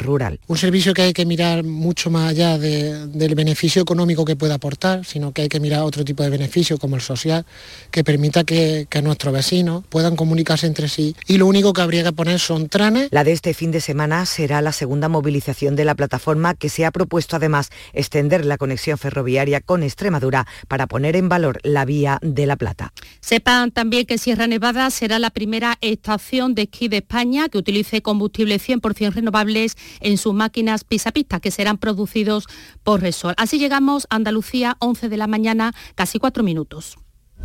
[0.00, 0.40] rural.
[0.46, 5.04] Un servicio que hay que mirar mucho más allá del beneficio económico que pueda aportar,
[5.04, 7.46] sino que hay que mirar otro tipo de beneficio como el social,
[7.90, 11.14] que permita que, que nuestros vecinos puedan comunicarse entre sí.
[11.26, 13.08] Y lo único que habría que poner son tranes.
[13.10, 16.84] La de este fin de semana será la segunda movilización de la plataforma que se
[16.84, 22.18] ha propuesto además extender la conexión ferroviaria con Extremadura para poner en valor la vía
[22.22, 22.92] de La Plata.
[23.20, 28.02] Sepan también que Sierra Nevada será la primera estación de esquí de España que utilice
[28.02, 32.46] combustible 100% renovables en sus máquinas pisapista que serán producidos
[32.82, 33.34] por Resol.
[33.36, 36.96] Así llegamos a Andalucía, 11 de la mañana, casi cuatro minutos.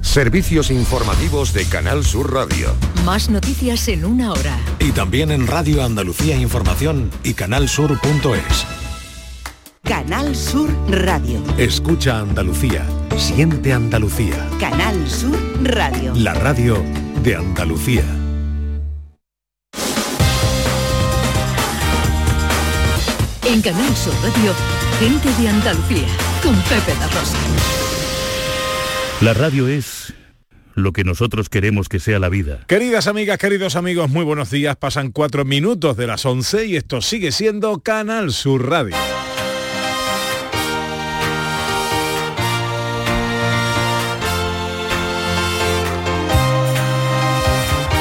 [0.02, 2.73] Servicios informativos de Canal Sur Radio.
[3.05, 4.58] Más noticias en una hora.
[4.80, 8.66] Y también en Radio Andalucía Información y canalsur.es.
[9.84, 11.44] Canal Sur Radio.
[11.58, 12.86] Escucha Andalucía.
[13.17, 14.48] Siente Andalucía.
[14.59, 16.14] Canal Sur Radio.
[16.16, 16.84] La radio
[17.23, 18.25] de Andalucía.
[23.48, 24.54] En Canal Sur Radio,
[24.99, 26.08] gente de Andalucía,
[26.41, 27.38] con Pepe da Rosa.
[29.22, 30.16] La radio es
[30.73, 32.61] lo que nosotros queremos que sea la vida.
[32.67, 34.75] Queridas amigas, queridos amigos, muy buenos días.
[34.78, 38.95] Pasan cuatro minutos de las once y esto sigue siendo Canal Sur Radio.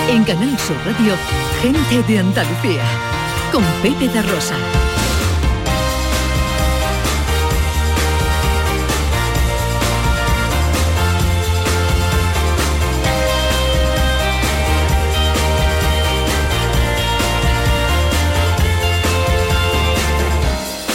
[0.09, 1.15] En Canal Sur Radio,
[1.61, 2.83] gente de Andalucía,
[3.53, 4.57] con Pepe da Rosa.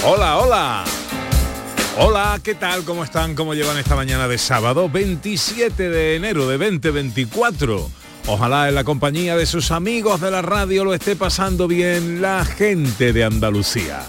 [0.05, 0.83] Hola, hola.
[1.97, 2.85] Hola, ¿qué tal?
[2.85, 3.35] ¿Cómo están?
[3.35, 7.89] ¿Cómo llevan esta mañana de sábado 27 de enero de 2024?
[8.27, 12.45] Ojalá en la compañía de sus amigos de la radio lo esté pasando bien la
[12.45, 14.01] gente de Andalucía.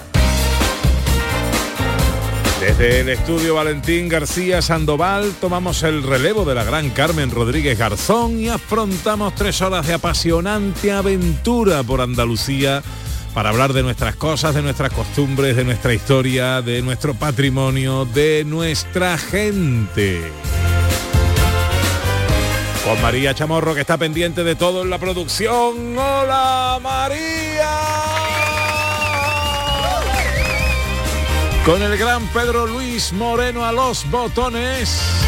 [2.60, 8.38] Desde el estudio Valentín García Sandoval tomamos el relevo de la gran Carmen Rodríguez Garzón
[8.38, 12.80] y afrontamos tres horas de apasionante aventura por Andalucía
[13.34, 18.44] para hablar de nuestras cosas, de nuestras costumbres, de nuestra historia, de nuestro patrimonio, de
[18.44, 20.32] nuestra gente.
[22.84, 25.96] Con María Chamorro que está pendiente de todo en la producción.
[25.96, 27.70] ¡Hola María!
[31.64, 35.19] Con el gran Pedro Luis Moreno a los botones.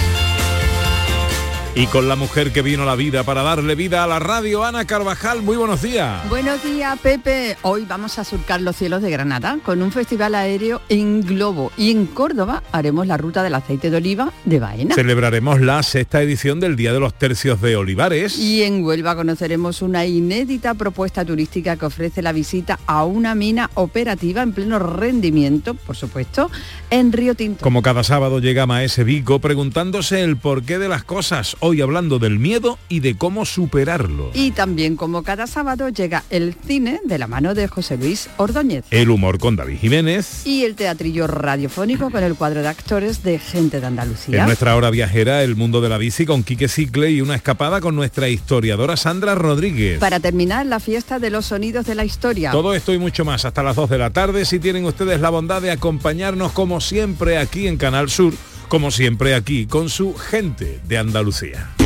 [1.75, 4.62] Y con la mujer que vino a la vida para darle vida a la radio,
[4.62, 6.28] Ana Carvajal, muy buenos días.
[6.28, 7.56] Buenos días, Pepe.
[7.62, 11.91] Hoy vamos a surcar los cielos de Granada con un festival aéreo en globo y
[11.91, 14.94] en Córdoba haremos la ruta del aceite de oliva de Baena.
[14.94, 18.39] Celebraremos la sexta edición del Día de los Tercios de Olivares.
[18.39, 23.71] Y en Huelva conoceremos una inédita propuesta turística que ofrece la visita a una mina
[23.77, 26.50] operativa en pleno rendimiento, por supuesto,
[26.91, 27.62] en Río Tinto.
[27.62, 32.41] Como cada sábado llega Maese Vico preguntándose el porqué de las cosas hoy hablando del
[32.41, 34.31] miedo y de cómo superarlo.
[34.34, 38.84] Y también como cada sábado llega el cine de la mano de José Luis Ordóñez.
[38.91, 40.45] El humor con David Jiménez.
[40.45, 44.41] Y el teatrillo radiofónico con el cuadro de actores de Gente de Andalucía.
[44.41, 47.81] En nuestra hora viajera, el mundo de la bici con Quique Cicle y una escapada
[47.81, 50.01] con nuestra historiadora Sandra Rodríguez.
[50.01, 52.51] Para terminar, la fiesta de los sonidos de la historia.
[52.51, 55.31] Todo esto y mucho más hasta las 2 de la tarde si tienen ustedes la
[55.31, 58.34] bondad de acompañarnos como siempre aquí en Canal Sur
[58.72, 61.81] como siempre aquí con su gente de Andalucía.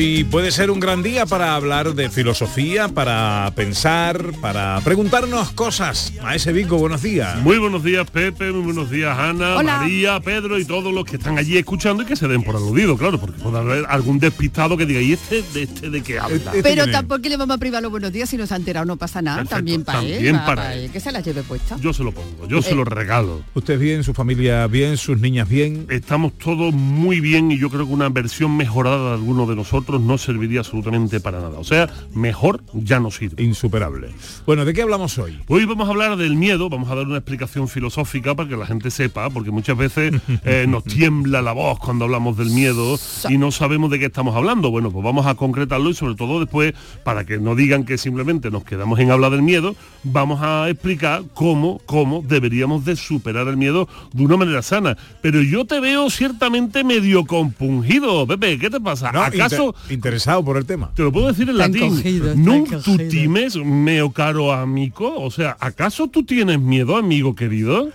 [0.00, 6.14] Hoy puede ser un gran día para hablar de filosofía, para pensar, para preguntarnos cosas.
[6.24, 7.36] A ese Vico, buenos días.
[7.42, 9.76] Muy buenos días, Pepe, muy buenos días, Ana, Hola.
[9.80, 12.96] María, Pedro y todos los que están allí escuchando y que se den por aludido,
[12.96, 16.34] claro, porque puede haber algún despistado que diga, ¿y este de este de qué habla?
[16.36, 16.92] Este Pero quién es?
[16.92, 19.20] tampoco le vamos a privar los buenos días si no se ha enterado, no pasa
[19.20, 19.36] nada.
[19.36, 20.12] Perfecto, También para él.
[20.14, 20.84] también va- para para él.
[20.84, 21.76] él, Que se la lleve puesta.
[21.78, 22.74] Yo se lo pongo, yo se Eh.
[22.74, 23.42] lo regalo.
[23.52, 25.84] Usted bien, su familia bien, sus niñas bien.
[25.90, 29.89] Estamos todos muy bien y yo creo que una versión mejorada de ninguno de nosotros
[29.98, 31.58] no serviría absolutamente para nada.
[31.58, 33.42] O sea, mejor ya no sirve.
[33.42, 34.10] Insuperable.
[34.46, 35.38] Bueno, ¿de qué hablamos hoy?
[35.48, 38.66] Hoy vamos a hablar del miedo, vamos a dar una explicación filosófica para que la
[38.66, 40.14] gente sepa, porque muchas veces
[40.44, 42.98] eh, nos tiembla la voz cuando hablamos del miedo
[43.28, 44.70] y no sabemos de qué estamos hablando.
[44.70, 48.50] Bueno, pues vamos a concretarlo y sobre todo después, para que no digan que simplemente
[48.50, 53.56] nos quedamos en hablar del miedo, vamos a explicar cómo, cómo deberíamos de superar el
[53.56, 54.96] miedo de una manera sana.
[55.22, 59.12] Pero yo te veo ciertamente medio compungido, Pepe, ¿qué te pasa?
[59.12, 60.90] No, ¿Acaso inter- interesado por el tema?
[60.94, 61.82] te lo puedo decir en latín.
[61.84, 62.82] encogido, está Nun encogido.
[62.82, 65.14] tu times meo caro amico.
[65.20, 67.90] O sea, ¿acaso tú tienes miedo, amigo querido?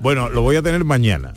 [0.00, 1.32] Bueno, lo voy a tener mañana.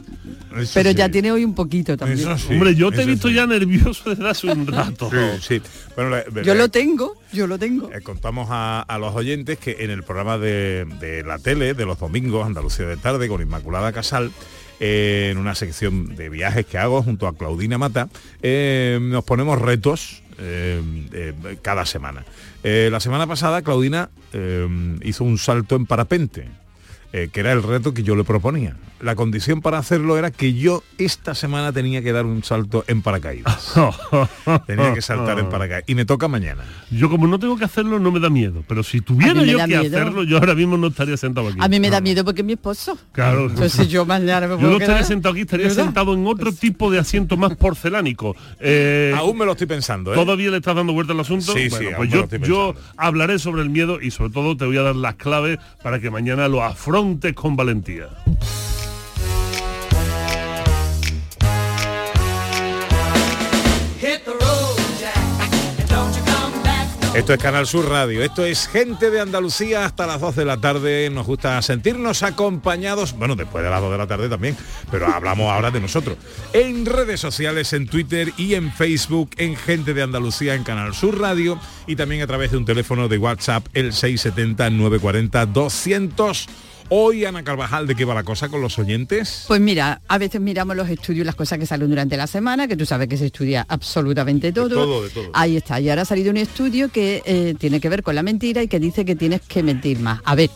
[0.58, 0.96] Eso Pero sí.
[0.98, 2.20] ya tiene hoy un poquito también.
[2.20, 3.36] Eso sí, Hombre, yo te he visto sí.
[3.36, 5.10] ya nervioso desde hace un rato.
[5.40, 5.62] Sí, sí.
[5.96, 7.90] Bueno, le- Yo lo tengo, yo lo tengo.
[7.94, 11.86] eh, contamos a, a los oyentes que en el programa de, de la tele de
[11.86, 14.32] los domingos, Andalucía de tarde, con Inmaculada Casal,
[14.80, 18.10] en una sección de viajes que hago junto a Claudina Mata,
[18.42, 20.82] eh, nos ponemos retos eh,
[21.14, 22.26] eh, cada semana.
[22.64, 24.10] La semana pasada Claudina
[25.04, 26.50] hizo un salto en parapente.
[27.12, 28.76] que era el reto que yo le proponía.
[29.02, 33.02] La condición para hacerlo era que yo esta semana tenía que dar un salto en
[33.02, 33.74] paracaídas.
[34.68, 35.86] tenía que saltar en paracaídas.
[35.88, 36.64] Y me toca mañana.
[36.92, 39.68] Yo como no tengo que hacerlo no me da miedo, pero si tuviera yo que
[39.68, 39.98] miedo.
[39.98, 41.58] hacerlo, yo ahora mismo no estaría sentado aquí.
[41.62, 42.98] A mí me da miedo porque es mi esposo.
[43.14, 43.46] Claro.
[43.50, 45.06] Entonces yo mañana me Yo puedo no estaría quedar.
[45.08, 45.84] sentado aquí, estaría ¿Verdad?
[45.86, 48.36] sentado en otro tipo de asiento más porcelánico.
[48.60, 50.16] Eh, Aún me lo estoy pensando, ¿eh?
[50.16, 51.54] ¿Todavía le estás dando vuelta al asunto?
[51.54, 54.78] Sí, sí, bueno, pues yo, yo hablaré sobre el miedo y sobre todo te voy
[54.78, 58.08] a dar las claves para que mañana lo afrontes con valentía.
[67.16, 70.58] Esto es Canal Sur Radio, esto es gente de Andalucía hasta las 2 de la
[70.58, 71.10] tarde.
[71.10, 74.56] Nos gusta sentirnos acompañados, bueno, después de las 2 de la tarde también,
[74.92, 76.18] pero hablamos ahora de nosotros.
[76.54, 81.20] En redes sociales, en Twitter y en Facebook, en Gente de Andalucía en Canal Sur
[81.20, 86.48] Radio y también a través de un teléfono de WhatsApp, el 670-940-200.
[86.92, 89.46] Hoy, Ana Carvajal, ¿de qué va la cosa con los oyentes?
[89.48, 92.76] Pues mira, a veces miramos los estudios, las cosas que salen durante la semana, que
[92.76, 94.70] tú sabes que se estudia absolutamente todo.
[94.70, 95.30] todo, de todo.
[95.34, 95.80] Ahí está.
[95.80, 98.68] Y ahora ha salido un estudio que eh, tiene que ver con la mentira y
[98.68, 100.20] que dice que tienes que mentir más.
[100.26, 100.50] A ver,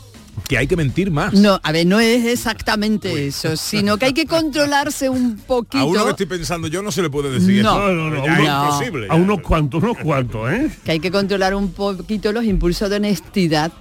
[0.47, 1.33] Que hay que mentir más.
[1.35, 5.77] no, a ver, no es exactamente eso, sino que hay que controlarse un poquito.
[5.83, 7.73] A uno que estoy pensando yo no se le puede decir No.
[7.77, 7.93] eso.
[7.93, 9.07] No, no, no, es uno- imposible.
[9.07, 10.71] A unos cuantos, unos cuantos, ¿eh?
[10.83, 13.71] que hay que controlar un poquito los impulsos de honestidad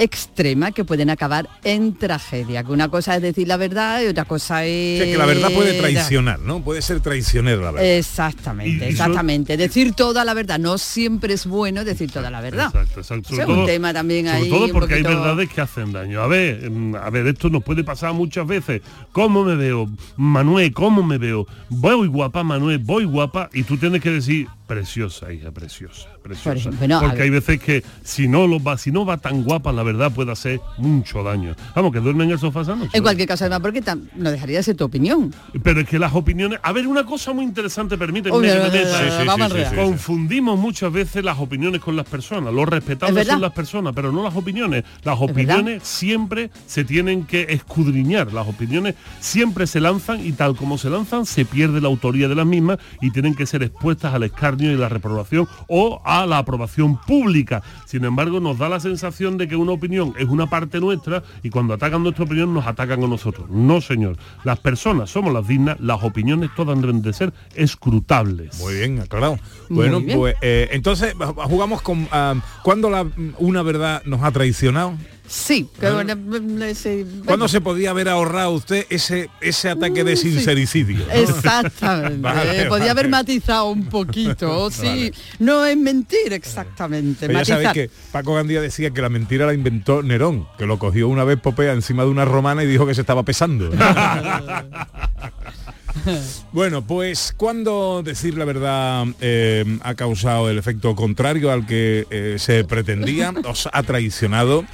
[0.00, 2.64] extrema que pueden acabar en tragedia.
[2.64, 5.00] Que una cosa es decir la verdad y otra cosa es...
[5.00, 6.64] O sea, que la verdad puede traicionar, ¿no?
[6.64, 7.90] Puede ser traicionero la verdad.
[7.90, 9.58] Exactamente, exactamente.
[9.58, 10.58] Decir toda la verdad.
[10.58, 12.66] No siempre es bueno decir toda la verdad.
[12.66, 13.42] Exacto, exacto.
[13.42, 16.22] Es un tema también sobre ahí todo porque hay verdades que hacen daño.
[16.22, 18.80] A ver, mm, a ver, esto nos puede pasar muchas veces.
[19.12, 19.86] ¿Cómo me veo?
[20.16, 21.46] Manuel, ¿cómo me veo?
[21.68, 23.50] Voy guapa, Manuel, voy guapa.
[23.52, 26.70] Y tú tienes que decir, preciosa, hija, preciosa, preciosa.
[26.86, 29.82] no, porque hay veces que si no lo va, si no va tan guapa, la
[29.82, 31.56] verdad puede hacer mucho daño.
[31.74, 32.96] Vamos, que duerme en el sofá esa noche.
[32.96, 33.82] En cualquier caso, además, porque
[34.14, 35.34] no dejaría de ser tu opinión.
[35.64, 36.60] Pero es que las opiniones...
[36.62, 39.74] A ver, una cosa muy interesante, permíteme Uy, que me meta.
[39.74, 42.54] Confundimos muchas veces las opiniones con las personas.
[42.54, 44.84] Lo Es respetables son las personas, pero no las opiniones.
[45.02, 48.32] Las opiniones siempre se tienen que escudriñar.
[48.32, 52.36] Las opiniones siempre se lanzan y tal como se lanzan se pierde la autoría de
[52.36, 56.38] las mismas y tienen que ser expuestas al escarnio y la reprobación o a la
[56.38, 57.62] aprobación pública.
[57.86, 61.50] Sin embargo, nos da la sensación de que una opinión es una parte nuestra y
[61.50, 63.48] cuando atacan nuestra opinión nos atacan a nosotros.
[63.50, 64.16] No, señor.
[64.44, 68.58] Las personas somos las dignas, las opiniones todas deben de ser escrutables.
[68.60, 69.38] Muy bien, aclarado.
[69.68, 70.18] Muy Bueno, bien.
[70.18, 73.06] pues eh, entonces jugamos con ah, cuando la
[73.38, 74.94] una verdad nos ha traicionado.
[75.32, 75.68] Sí.
[75.78, 80.32] que bueno, mm, ese- ¿Cuándo se podía haber ahorrado usted ese ese ataque de sí.
[80.32, 81.06] sincericidio?
[81.06, 81.12] no?
[81.12, 82.18] Exactamente.
[82.20, 82.90] Vale, Podía vale.
[82.90, 84.86] haber matizado un poquito, sí.
[84.86, 85.12] Vale.
[85.38, 87.28] No es mentir, exactamente.
[87.28, 90.80] Pero ya sabéis que Paco Gandía decía que la mentira la inventó Nerón, que lo
[90.80, 93.70] cogió una vez Popea encima de una romana y dijo que se estaba pesando.
[96.52, 102.34] bueno, pues cuando decir la verdad eh, ha causado el efecto contrario al que eh,
[102.38, 104.64] se pretendía, os ha traicionado.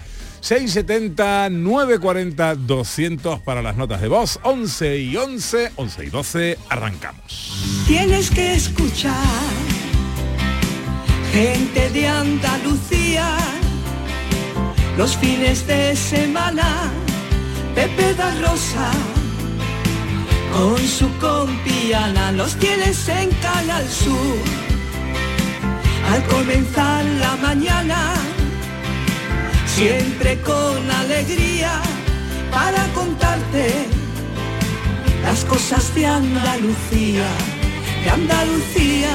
[0.41, 7.85] 670 940 200 para las notas de voz, 11 y 11, 11 y 12, arrancamos.
[7.87, 9.15] Tienes que escuchar
[11.33, 13.37] gente de Andalucía
[14.97, 16.91] los fines de semana.
[17.75, 18.91] Pepe da Rosa
[20.57, 24.39] con su compiana los tienes en Canal Sur.
[26.11, 28.15] Al comenzar la mañana,
[29.77, 31.81] siempre con alegría
[32.51, 33.87] para contarte
[35.23, 37.29] las cosas de Andalucía,
[38.03, 39.11] de Andalucía.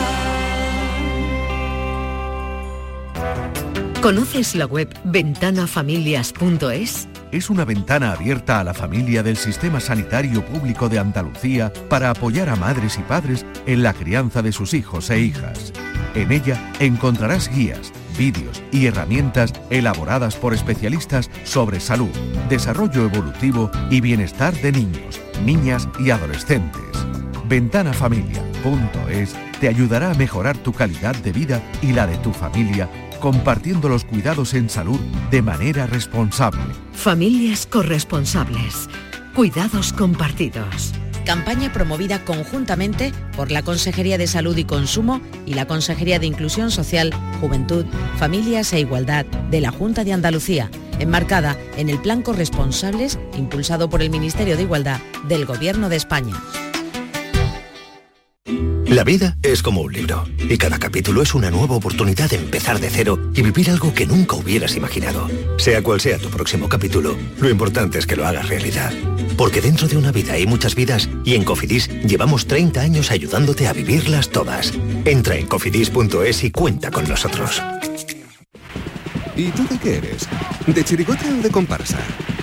[4.04, 7.08] ¿Conoces la web ventanafamilias.es?
[7.32, 12.50] Es una ventana abierta a la familia del Sistema Sanitario Público de Andalucía para apoyar
[12.50, 15.74] a madres y padres en la crianza de sus hijos e hijas.
[16.14, 22.12] En ella encontrarás guías vídeos y herramientas elaboradas por especialistas sobre salud,
[22.50, 26.82] desarrollo evolutivo y bienestar de niños, niñas y adolescentes.
[27.48, 32.90] Ventanafamilia.es te ayudará a mejorar tu calidad de vida y la de tu familia
[33.22, 35.00] compartiendo los cuidados en salud
[35.30, 36.60] de manera responsable.
[36.92, 38.90] Familias corresponsables.
[39.34, 40.94] Cuidados compartidos.
[41.26, 46.72] Campaña promovida conjuntamente por la Consejería de Salud y Consumo y la Consejería de Inclusión
[46.72, 47.86] Social, Juventud,
[48.18, 54.02] Familias e Igualdad de la Junta de Andalucía, enmarcada en el Plan Corresponsables impulsado por
[54.02, 56.36] el Ministerio de Igualdad del Gobierno de España.
[58.88, 62.80] La vida es como un libro y cada capítulo es una nueva oportunidad de empezar
[62.80, 65.30] de cero y vivir algo que nunca hubieras imaginado.
[65.58, 68.92] Sea cual sea tu próximo capítulo, lo importante es que lo hagas realidad.
[69.38, 73.68] Porque dentro de una vida hay muchas vidas y en Cofidis llevamos 30 años ayudándote
[73.68, 74.74] a vivirlas todas.
[75.06, 77.62] Entra en cofidis.es y cuenta con nosotros.
[79.36, 80.28] ¿Y tú de qué eres?
[80.68, 82.00] ¿De chirigote o de comparsa?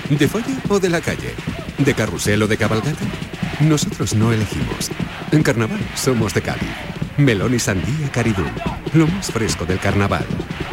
[0.09, 1.35] ¿De folla o de la calle?
[1.77, 3.05] ¿De carrusel o de cabalgata?
[3.61, 4.91] Nosotros no elegimos.
[5.31, 6.69] En carnaval somos de Cádiz.
[7.19, 8.51] Melón y sandía Caridul.
[8.95, 10.25] Lo más fresco del carnaval.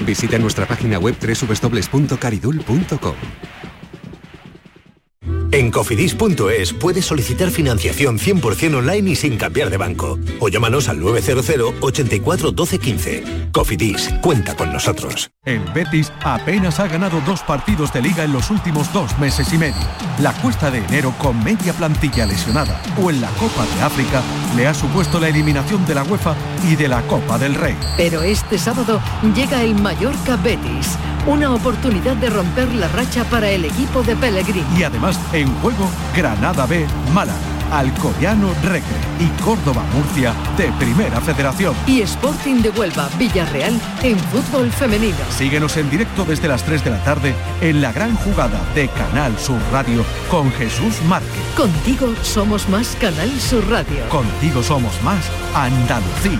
[0.05, 3.15] Visita nuestra página web www.caridul.com.
[5.55, 10.19] En cofidis.es puedes solicitar financiación 100% online y sin cambiar de banco.
[10.41, 13.23] O llámanos al 900 84 12 15.
[13.53, 15.31] Cofidis, cuenta con nosotros.
[15.45, 19.57] El Betis apenas ha ganado dos partidos de liga en los últimos dos meses y
[19.57, 19.81] medio.
[20.19, 24.21] La cuesta de enero con media plantilla lesionada o en la Copa de África
[24.57, 26.35] le ha supuesto la eliminación de la UEFA
[26.69, 27.77] y de la Copa del Rey.
[27.95, 29.01] Pero este sábado
[29.33, 30.97] llega el Mallorca Betis,
[31.27, 34.63] una oportunidad de romper la racha para el equipo de Pellegrini.
[34.77, 37.39] Y además en juego Granada B, Málaga,
[37.71, 41.73] Alcoyano Recre y Córdoba Murcia de Primera Federación.
[41.87, 45.17] Y Sporting de Huelva, Villarreal en fútbol femenino.
[45.29, 49.37] Síguenos en directo desde las 3 de la tarde en la gran jugada de Canal
[49.39, 51.29] Sur Radio con Jesús Márquez.
[51.57, 54.07] Contigo somos más Canal Sur Radio.
[54.09, 56.39] Contigo somos más Andalucía.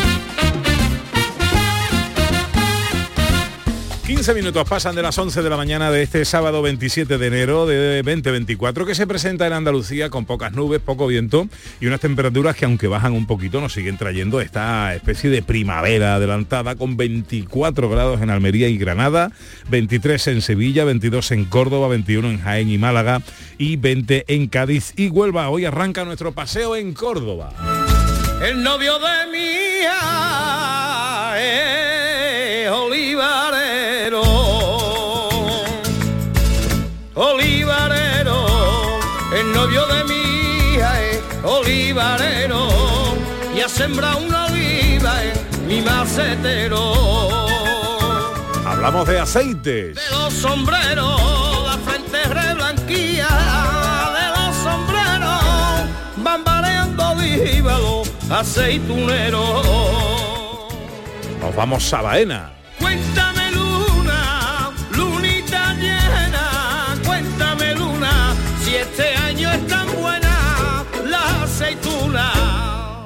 [4.11, 7.65] 15 minutos pasan de las 11 de la mañana de este sábado 27 de enero
[7.65, 11.47] de 2024 que se presenta en Andalucía con pocas nubes, poco viento
[11.79, 16.15] y unas temperaturas que aunque bajan un poquito nos siguen trayendo esta especie de primavera
[16.15, 19.31] adelantada con 24 grados en Almería y Granada,
[19.69, 23.21] 23 en Sevilla, 22 en Córdoba, 21 en Jaén y Málaga
[23.57, 25.47] y 20 en Cádiz y Huelva.
[25.47, 27.53] Hoy arranca nuestro paseo en Córdoba.
[28.43, 29.87] El novio de mi
[43.71, 47.47] sembrado una oliva en mi macetero.
[48.65, 49.95] Hablamos de aceites.
[49.95, 53.27] De los sombreros, la frente reblanquía,
[54.17, 55.41] de los sombreros,
[56.17, 59.61] bambaleando díbalo, aceitunero.
[61.39, 62.60] Nos vamos a Baena.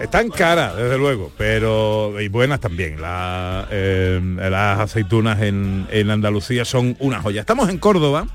[0.05, 2.97] Están caras, desde luego, pero y buenas también.
[3.01, 4.21] Eh,
[4.51, 7.41] las aceitunas en, en Andalucía son una joya.
[7.41, 8.27] Estamos en Córdoba.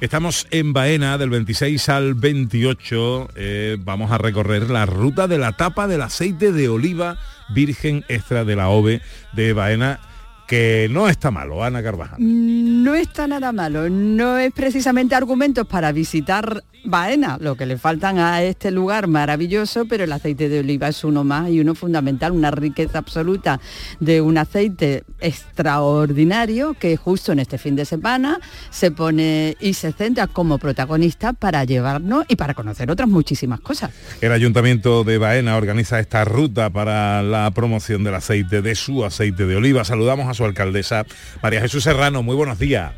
[0.00, 3.28] Estamos en Baena del 26 al 28.
[3.36, 7.18] eh, vamos a recorrer la ruta de la tapa del aceite de oliva
[7.54, 9.02] virgen extra de la OVE
[9.34, 10.00] de Baena,
[10.48, 12.16] que no está malo, Ana Carvajal.
[12.18, 18.18] No está nada malo, no es precisamente argumentos para visitar Baena, lo que le faltan
[18.18, 22.32] a este lugar maravilloso, pero el aceite de oliva es uno más y uno fundamental,
[22.32, 23.60] una riqueza absoluta
[24.00, 29.92] de un aceite extraordinario que justo en este fin de semana se pone y se
[29.92, 33.90] centra como protagonista para llevarnos y para conocer otras muchísimas cosas.
[34.20, 39.46] El Ayuntamiento de Baena organiza esta ruta para la promoción del aceite, de su aceite
[39.46, 39.84] de oliva.
[39.84, 41.04] Saludamos a su alcaldesa,
[41.42, 42.22] María Jesús Serrano.
[42.22, 42.92] Muy buenos días.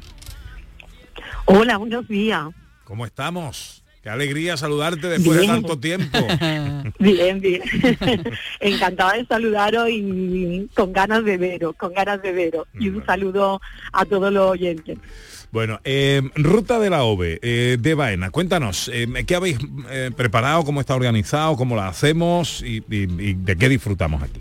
[1.47, 2.45] Hola, buenos días.
[2.85, 3.72] ¿Cómo estamos?
[4.03, 5.51] Qué alegría saludarte después Bien.
[5.51, 6.19] de tanto tiempo.
[6.99, 7.63] Bien, bien.
[8.61, 12.67] Encantada de saludaros y con ganas de veros, con ganas de veros.
[12.79, 13.61] Y un saludo
[13.93, 14.99] a todos los oyentes.
[15.53, 19.59] Bueno, eh, ruta de la OVE eh, de Baena, cuéntanos, eh, ¿qué habéis
[20.17, 24.41] preparado, cómo está organizado, cómo la hacemos y, y- y de qué disfrutamos aquí?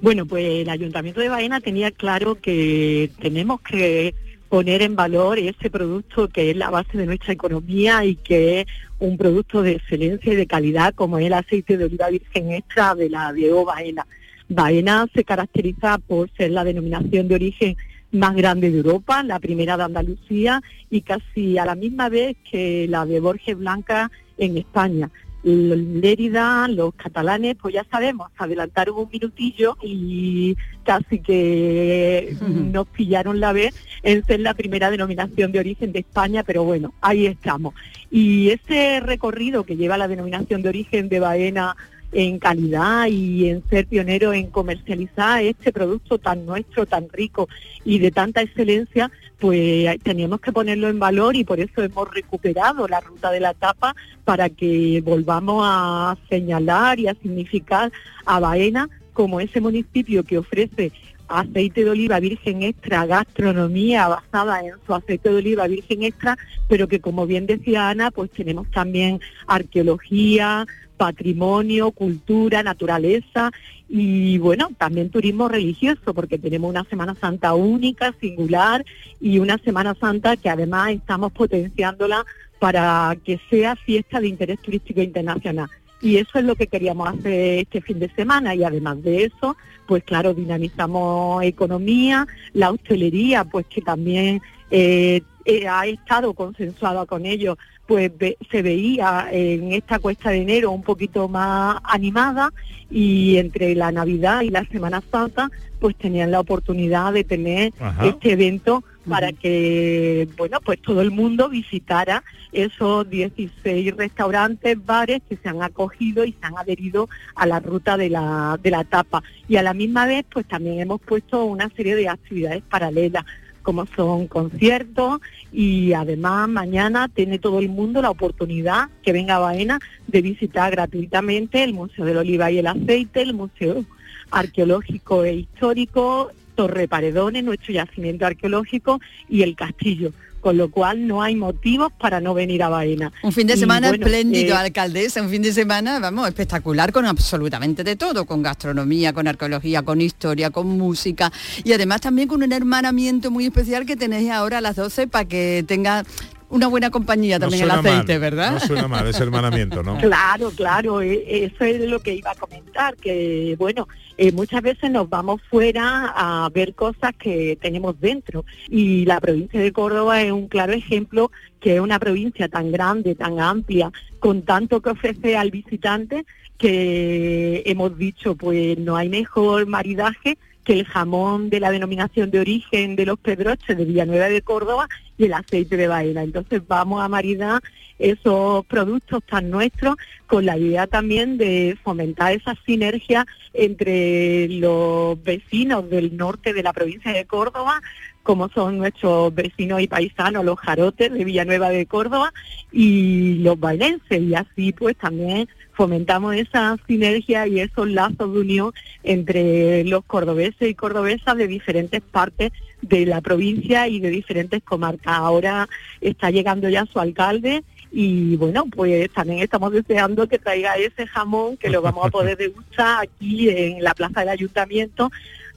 [0.00, 4.14] Bueno, pues el Ayuntamiento de Baena tenía claro que tenemos que
[4.52, 8.66] poner en valor ese producto que es la base de nuestra economía y que es
[8.98, 12.94] un producto de excelencia y de calidad como es el aceite de oliva virgen extra
[12.94, 14.06] de la Diego Baena.
[14.50, 17.76] Baena se caracteriza por ser la denominación de origen
[18.10, 22.86] más grande de Europa, la primera de Andalucía y casi a la misma vez que
[22.90, 25.10] la de Borges Blanca en España.
[25.44, 32.36] L- Lérida, los catalanes, pues ya sabemos, adelantaron un minutillo y casi que
[32.72, 36.92] nos pillaron la vez en ser la primera denominación de origen de España, pero bueno,
[37.00, 37.74] ahí estamos.
[38.10, 41.76] Y ese recorrido que lleva la denominación de origen de Baena
[42.12, 47.48] en calidad y en ser pionero en comercializar este producto tan nuestro, tan rico
[47.84, 52.86] y de tanta excelencia, pues teníamos que ponerlo en valor y por eso hemos recuperado
[52.86, 57.90] la ruta de la tapa para que volvamos a señalar y a significar
[58.26, 60.92] a Baena como ese municipio que ofrece
[61.28, 66.36] aceite de oliva virgen extra, gastronomía basada en su aceite de oliva virgen extra,
[66.68, 70.66] pero que como bien decía Ana, pues tenemos también arqueología,
[71.02, 73.50] patrimonio, cultura, naturaleza
[73.88, 78.84] y bueno, también turismo religioso, porque tenemos una Semana Santa única, singular
[79.20, 82.24] y una Semana Santa que además estamos potenciándola
[82.60, 85.68] para que sea fiesta de interés turístico internacional.
[86.00, 89.56] Y eso es lo que queríamos hacer este fin de semana y además de eso,
[89.88, 94.40] pues claro, dinamizamos economía, la hostelería, pues que también
[94.70, 100.38] eh, eh, ha estado consensuada con ellos, pues ve- se veía en esta cuesta de
[100.42, 102.52] enero un poquito más animada
[102.90, 108.06] y entre la Navidad y la Semana Santa, pues tenían la oportunidad de tener Ajá.
[108.06, 112.22] este evento para que, bueno, pues todo el mundo visitara
[112.52, 117.96] esos 16 restaurantes, bares que se han acogido y se han adherido a la ruta
[117.96, 119.22] de la, de la tapa.
[119.48, 123.24] Y a la misma vez, pues también hemos puesto una serie de actividades paralelas
[123.62, 125.20] como son conciertos
[125.52, 130.70] y además mañana tiene todo el mundo la oportunidad que venga a Baena de visitar
[130.70, 133.84] gratuitamente el Museo del Oliva y el Aceite, el Museo
[134.30, 140.12] Arqueológico e Histórico, Torre Paredones, nuestro yacimiento arqueológico y el castillo,
[140.42, 143.12] con lo cual no hay motivos para no venir a Baena.
[143.22, 147.06] Un fin de semana bueno, espléndido, eh, alcaldesa, un fin de semana, vamos, espectacular con
[147.06, 152.42] absolutamente de todo, con gastronomía, con arqueología, con historia, con música y además también con
[152.42, 156.04] un hermanamiento muy especial que tenéis ahora a las 12 para que tenga
[156.52, 158.52] una buena compañía No también el suena aceite, mal, ¿verdad?
[158.52, 159.96] No suena mal ese hermanamiento, ¿no?
[160.02, 163.88] Claro, claro, e- eso es lo que iba a comentar, que bueno,
[164.18, 169.60] eh, muchas veces nos vamos fuera a ver cosas que tenemos dentro y la provincia
[169.60, 174.42] de Córdoba es un claro ejemplo que es una provincia tan grande, tan amplia, con
[174.42, 176.26] tanto que ofrece al visitante
[176.58, 182.40] que hemos dicho pues no hay mejor maridaje que el jamón de la denominación de
[182.40, 186.22] origen de los Pedroches de Villanueva de Córdoba y el aceite de Baena.
[186.22, 187.62] Entonces vamos a maridar
[187.98, 189.96] esos productos tan nuestros
[190.26, 196.72] con la idea también de fomentar esa sinergia entre los vecinos del norte de la
[196.72, 197.80] provincia de Córdoba,
[198.22, 202.32] como son nuestros vecinos y paisanos, los jarotes de Villanueva de Córdoba
[202.70, 204.22] y los bainenses.
[204.22, 205.48] Y así pues también
[205.82, 212.00] fomentamos esa sinergia y esos lazos de unión entre los cordobeses y cordobesas de diferentes
[212.00, 215.18] partes de la provincia y de diferentes comarcas.
[215.18, 215.68] Ahora
[216.00, 221.56] está llegando ya su alcalde y bueno, pues también estamos deseando que traiga ese jamón
[221.56, 225.10] que lo vamos a poder degustar aquí en la plaza del ayuntamiento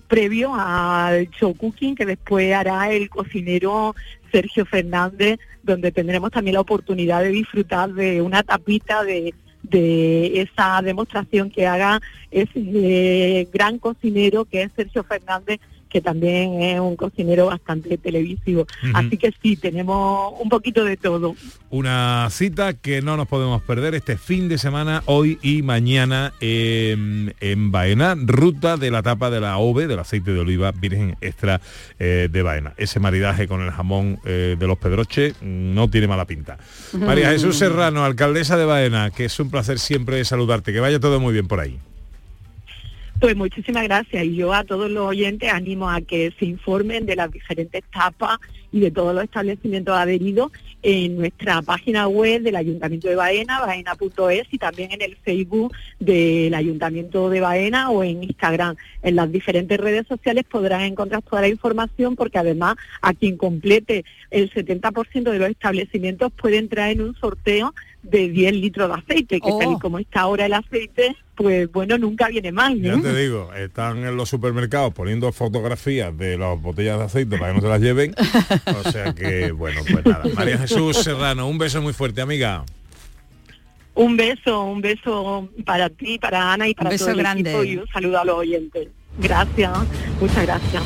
[0.07, 3.95] previo al show cooking que después hará el cocinero
[4.31, 9.35] Sergio Fernández, donde tendremos también la oportunidad de disfrutar de una tapita de,
[9.69, 12.01] de esa demostración que haga
[12.31, 15.59] ese gran cocinero que es Sergio Fernández
[15.95, 18.67] que también es un cocinero bastante televisivo.
[18.93, 21.37] Así que sí, tenemos un poquito de todo.
[21.69, 27.33] Una cita que no nos podemos perder este fin de semana, hoy y mañana en,
[27.39, 31.61] en Baena, ruta de la tapa de la OVE, del aceite de oliva virgen extra
[31.97, 32.73] eh, de Baena.
[32.75, 36.57] Ese maridaje con el jamón eh, de los Pedroches no tiene mala pinta.
[36.91, 41.21] María Jesús Serrano, alcaldesa de Baena, que es un placer siempre saludarte, que vaya todo
[41.21, 41.79] muy bien por ahí.
[43.19, 44.25] Pues muchísimas gracias.
[44.25, 48.37] Y yo a todos los oyentes animo a que se informen de las diferentes etapas
[48.75, 50.51] y de todos los establecimientos adheridos
[50.83, 56.53] en nuestra página web del Ayuntamiento de Baena, baena.es y también en el Facebook del
[56.53, 58.75] Ayuntamiento de Baena o en Instagram.
[59.01, 64.03] En las diferentes redes sociales podrán encontrar toda la información porque además a quien complete
[64.29, 69.39] el 70% de los establecimientos puede entrar en un sorteo de 10 litros de aceite,
[69.39, 69.79] que tal y Oh.
[69.79, 73.01] como está ahora el aceite, pues bueno, nunca viene mal, Ya ¿no?
[73.01, 77.55] te digo, están en los supermercados poniendo fotografías de las botellas de aceite para que
[77.55, 78.13] no se las lleven.
[78.67, 80.23] O sea que, bueno, pues nada.
[80.35, 82.63] María Jesús Serrano, un beso muy fuerte, amiga.
[83.93, 87.49] Un beso, un beso para ti, para Ana y para beso todo el grande.
[87.49, 88.89] equipo y un saludo a los oyentes.
[89.19, 89.71] Gracias,
[90.19, 90.83] muchas gracias.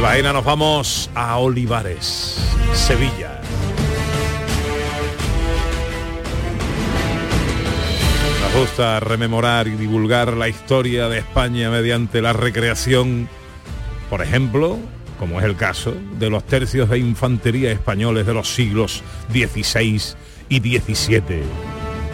[0.00, 3.38] De Baena nos vamos a Olivares, Sevilla.
[8.40, 13.28] Nos gusta rememorar y divulgar la historia de España mediante la recreación,
[14.08, 14.78] por ejemplo,
[15.18, 20.00] como es el caso, de los tercios de infantería españoles de los siglos XVI
[20.48, 21.42] y XVII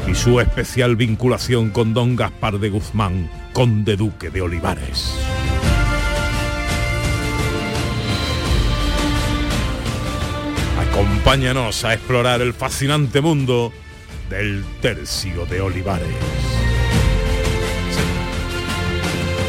[0.09, 5.15] y su especial vinculación con don Gaspar de Guzmán, conde duque de Olivares.
[10.97, 13.71] Acompáñanos a explorar el fascinante mundo
[14.31, 16.56] del tercio de Olivares.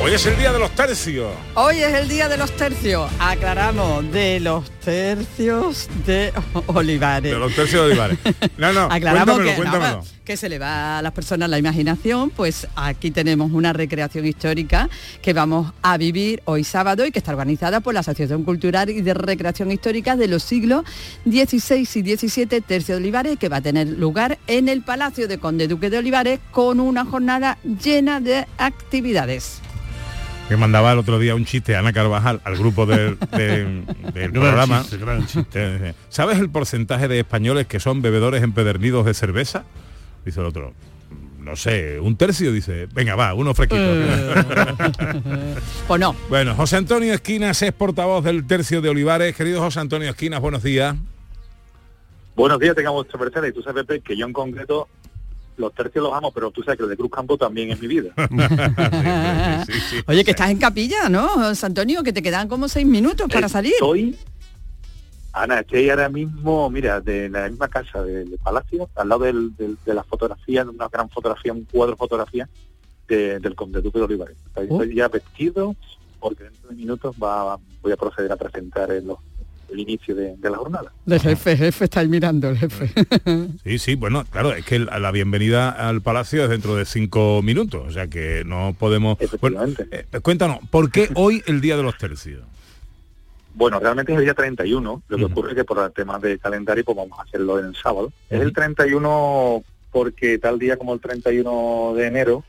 [0.08, 1.34] Hoy es el día de los tercios.
[1.56, 3.12] Hoy es el día de los tercios.
[3.20, 6.32] Aclaramos de los tercios de
[6.68, 7.30] Olivares.
[7.34, 8.18] De los tercios de Olivares.
[8.58, 9.98] No, no, Aclaramos cuéntamelo, que, cuéntamelo.
[9.98, 14.26] no, que se le va a las personas la imaginación, pues aquí tenemos una recreación
[14.26, 14.90] histórica
[15.22, 19.02] que vamos a vivir hoy sábado y que está organizada por la Asociación Cultural y
[19.02, 20.86] de Recreación Histórica de los siglos
[21.26, 25.38] XVI y XVII, Tercio de Olivares, que va a tener lugar en el Palacio de
[25.38, 29.60] Conde Duque de Olivares con una jornada llena de actividades.
[30.48, 34.32] Que mandaba el otro día un chiste Ana Carvajal al grupo del, del- del Gran
[34.32, 34.82] programa.
[34.82, 39.66] chiste, gran Eh, ¿Sabes el porcentaje de españoles que son bebedores empedernidos de cerveza?
[40.26, 40.74] Dice el otro.
[41.40, 43.82] No sé, un tercio dice, venga va, uno fresquito.
[45.88, 46.14] Pues no.
[46.30, 49.34] bueno, José Antonio Esquinas es portavoz del tercio de Olivares.
[49.36, 50.96] Querido José Antonio Esquinas, buenos días.
[52.36, 53.50] Buenos días, tengamos vuestra merced.
[53.50, 54.90] Y tú sabes, Pepe, que yo en concreto
[55.58, 57.88] los tercios los amo, pero tú sabes que el de Cruz Campo también es mi
[57.88, 58.14] vida.
[60.08, 62.04] Oye, que estás en capilla, ¿no, José Antonio?
[62.04, 63.74] Que te quedan como seis minutos para salir.
[63.74, 64.16] Estoy,
[65.34, 69.78] Ana, estoy ahora mismo, mira, de la misma casa del Palacio, al lado del- del-
[69.86, 72.50] de la fotografía, de una gran fotografía, un cuadro de fotografía
[73.08, 74.38] de- del Conde Duque de Olivares.
[74.48, 74.82] Estoy, Oh.
[74.82, 75.76] estoy ya vestido,
[76.20, 79.12] porque dentro de minutos va, voy a proceder a presentar el,
[79.70, 80.92] el inicio de, de la jornada.
[81.06, 82.90] El jefe, el jefe está ahí mirando, el jefe.
[83.64, 87.88] Sí, sí, bueno, claro, es que la bienvenida al palacio es dentro de cinco minutos,
[87.88, 89.18] o sea que no podemos...
[89.42, 92.44] Bueno, eh, cuéntanos, ¿por qué hoy el Día de los Tercios?
[93.54, 96.38] Bueno, realmente es el día 31, lo que ocurre es que por el tema de
[96.38, 98.14] calendario pues vamos a hacerlo en el sábado.
[98.30, 102.44] Es el 31 porque tal día como el 31 de enero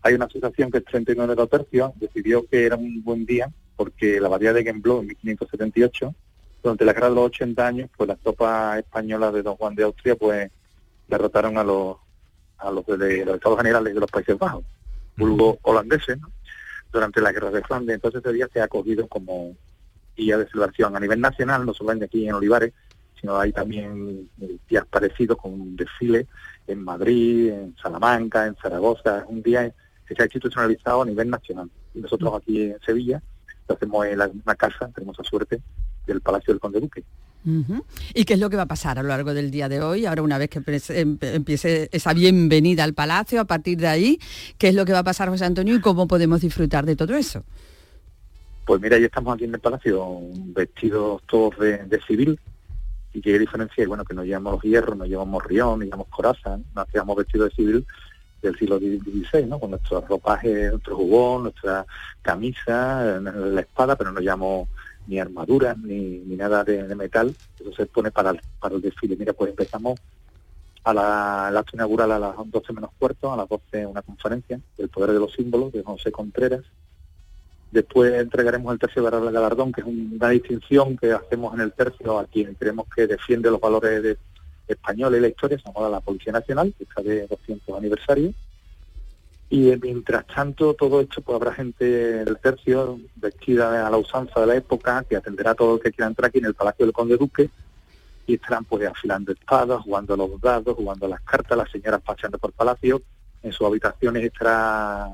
[0.00, 3.50] hay una asociación que es 39 de los tercios, decidió que era un buen día
[3.76, 6.14] porque la abadía de Gembloux en 1578,
[6.66, 9.84] durante la guerra de los 80 años, pues las tropas españolas de Don Juan de
[9.84, 10.50] Austria pues
[11.06, 11.98] derrotaron a los
[12.58, 14.64] a los de los estados generales de los Países Bajos,
[15.16, 16.28] vulgo holandeses, ¿no?
[16.90, 17.94] durante la guerra de Flandes.
[17.94, 19.54] Entonces ese día se ha acogido como
[20.16, 22.72] día de celebración a nivel nacional, no solamente aquí en Olivares,
[23.20, 24.28] sino hay también
[24.68, 26.26] días parecidos con un desfile
[26.66, 29.24] en Madrid, en Salamanca, en Zaragoza.
[29.28, 29.72] Un día
[30.04, 31.70] que se ha institucionalizado a nivel nacional.
[31.94, 33.22] Y nosotros aquí en Sevilla
[33.68, 35.60] lo hacemos en la misma casa, tenemos la suerte
[36.06, 37.04] del Palacio del Conde Duque.
[38.12, 40.04] ¿Y qué es lo que va a pasar a lo largo del día de hoy?
[40.04, 44.18] Ahora una vez que em- empiece esa bienvenida al palacio, a partir de ahí,
[44.58, 47.14] ¿qué es lo que va a pasar, José Antonio, y cómo podemos disfrutar de todo
[47.14, 47.44] eso?
[48.64, 52.40] Pues mira, ya estamos aquí en el Palacio vestidos todos de, de civil.
[53.12, 56.56] Y qué diferencia hay, bueno, que no llevamos hierro, no llevamos rión, no llevamos coraza,
[56.56, 56.64] ¿no?
[56.74, 57.86] nos llevamos vestidos de civil
[58.42, 59.58] del siglo XVI, ¿no?
[59.58, 61.86] Con nuestro ropaje, nuestro jubón, nuestra
[62.22, 64.68] camisa, la espada, pero no llevamos
[65.06, 67.34] ni armaduras ni, ni nada de, metal.
[67.60, 69.16] Eso se pone para el, para el desfile.
[69.16, 69.98] Mira, pues empezamos
[70.84, 74.60] a la, el acto inaugural a las 12 menos cuarto, a las 12 una conferencia
[74.78, 76.62] del poder de los símbolos de José Contreras.
[77.72, 82.18] Después entregaremos el tercio de galardón, que es una distinción que hacemos en el tercio
[82.18, 84.18] a quien creemos que defiende los valores de-
[84.68, 88.32] españoles y la historia, se llama la Policía Nacional, que está de 200 aniversario.
[89.48, 94.40] Y eh, mientras tanto, todo esto, pues habrá gente del tercio vestida a la usanza
[94.40, 96.84] de la época que atenderá a todo el que quiera entrar aquí en el Palacio
[96.84, 97.48] del Conde Duque
[98.26, 102.38] y estarán pues afilando espadas, jugando a los dados, jugando las cartas, las señoras paseando
[102.38, 103.02] por palacio.
[103.42, 105.08] En sus habitaciones estará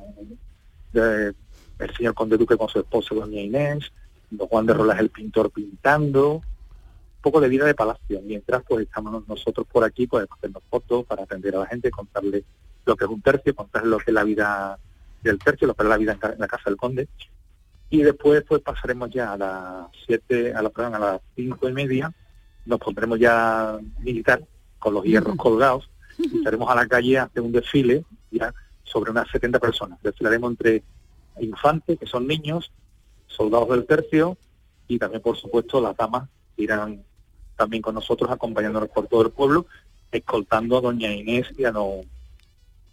[0.95, 1.33] eh,
[1.79, 3.92] el señor Conde Duque con su esposa, doña Inés,
[4.31, 6.42] don Juan de Rolas el pintor pintando, un
[7.21, 8.23] poco de vida de palacio.
[8.23, 12.45] Mientras pues estamos nosotros por aquí, pues hacernos fotos para atender a la gente, contarle
[12.85, 14.79] lo que es un tercio, contarle lo que es la vida
[15.23, 17.09] del tercio, lo que es la vida en, la casa del conde.
[17.90, 21.73] Y después pues pasaremos ya a las siete, a la perdón, a las cinco y
[21.73, 22.12] media,
[22.64, 24.42] nos pondremos ya militar
[24.79, 28.53] con los hierros colgados y estaremos a la calle a hacer un desfile ya
[28.85, 30.03] sobre unas 70 personas.
[30.03, 30.83] Desfilaremos entre
[31.40, 32.73] infantes, que son niños,
[33.27, 34.37] soldados del tercio
[34.88, 37.05] y también, por supuesto, las damas que irán
[37.57, 39.66] también con nosotros acompañándonos por todo el pueblo,
[40.11, 42.01] escoltando a doña Inés y a, no,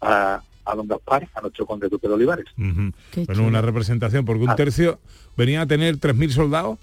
[0.00, 2.46] a, a don Gaspar, a nuestro conde Duque de Olivares.
[2.58, 2.92] Ujú.
[3.12, 4.56] Qué Bueno, una representación, porque un Ah.
[4.56, 4.98] tercio
[5.36, 6.78] venía a tener 3.000 soldados.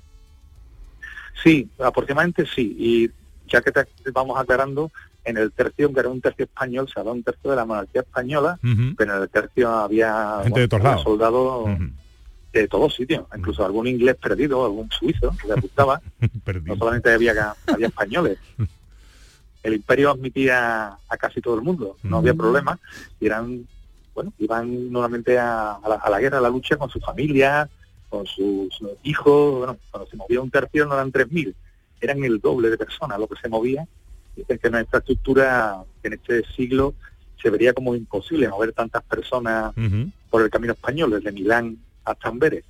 [1.43, 2.75] Sí, aproximadamente sí.
[2.77, 3.11] Y
[3.49, 4.91] ya que te vamos aclarando,
[5.23, 8.01] en el tercio, que era un tercio español, se habla un tercio de la monarquía
[8.01, 8.57] española,
[8.97, 11.03] pero en el tercio había, Gente de todos había lados.
[11.03, 11.69] soldados
[12.53, 16.01] de todos sitios, incluso algún inglés perdido, algún suizo que le gustaba.
[16.65, 18.37] no solamente había, había españoles.
[19.67, 22.79] El imperio admitía a casi todo el mundo, no había problema,
[23.19, 23.67] y eran,
[24.15, 27.69] bueno, iban normalmente a, a la, a la guerra, a la lucha con su familia,
[28.09, 28.69] con sus
[29.03, 31.53] hijos, bueno, cuando se movía un tercio no eran 3.000,
[31.99, 33.85] eran el doble de personas lo que se movía.
[34.35, 36.93] Dicen que nuestra estructura en este siglo
[37.41, 39.73] se vería como imposible mover tantas personas
[40.29, 42.63] por el camino español, desde Milán hasta Amberes.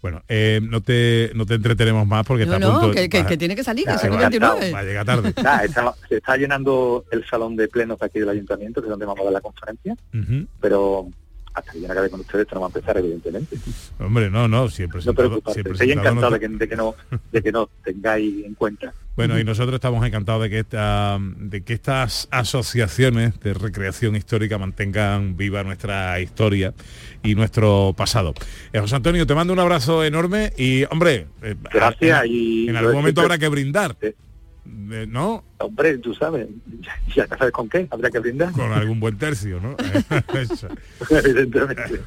[0.00, 3.08] Bueno, eh, no te no te entretenemos más porque No, está a no, punto que,
[3.08, 4.70] que- va- que tiene que salir, que son va, 29.
[4.72, 5.28] va a llegar tarde.
[5.36, 9.06] Está- se está llenando el salón de plenos de aquí del ayuntamiento, que es donde
[9.06, 9.96] vamos a dar la conferencia,
[10.60, 11.08] pero
[11.54, 13.56] hasta que yo no acabe con ustedes, esto no va a empezar, evidentemente.
[13.98, 16.94] Hombre, no, no, siempre No preocuparse, estoy encantado de que, de que no
[17.32, 18.92] de que no tengáis en cuenta.
[19.16, 24.58] Bueno, y nosotros estamos encantados de que esta, de que estas asociaciones de recreación histórica
[24.58, 26.72] mantengan viva nuestra historia
[27.24, 28.32] y nuestro pasado.
[28.72, 32.76] Eh, José Antonio, te mando un abrazo enorme y, hombre, eh, Gracias en, y en
[32.76, 33.96] algún momento habrá que brindar.
[34.90, 35.44] Eh, ¿No?
[35.58, 36.48] Hombre, tú sabes,
[36.80, 38.52] ya, ya sabes con qué, habría que brindar.
[38.52, 39.76] Con algún buen tercio, ¿no?
[41.10, 42.00] Evidentemente.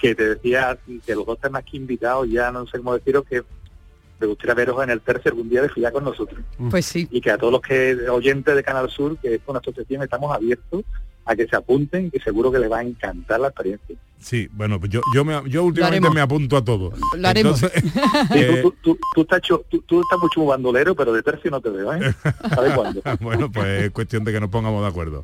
[0.00, 3.42] Que te decía que los dos temas que invitados, ya no sé cómo deciros que
[4.20, 6.40] me gustaría veros en el tercer algún día de filar con nosotros.
[6.70, 7.08] Pues sí.
[7.10, 10.34] Y que a todos los que oyentes de Canal Sur, que es una asociación, estamos
[10.34, 10.84] abiertos
[11.28, 13.94] a que se apunten y que seguro que les va a encantar la experiencia.
[14.20, 16.90] Sí, bueno, pues yo, yo, me, yo últimamente me apunto a todo.
[17.16, 17.62] Lo haremos.
[17.62, 17.92] Entonces,
[18.34, 21.60] eh, tú, tú- tú estás hecho- tú- tú estás mucho bandolero, pero de tercio no
[21.60, 22.14] te veo, ¿eh?
[22.52, 23.00] ¿Sabes cuándo?
[23.20, 25.22] bueno, pues es cuestión de que nos pongamos de acuerdo.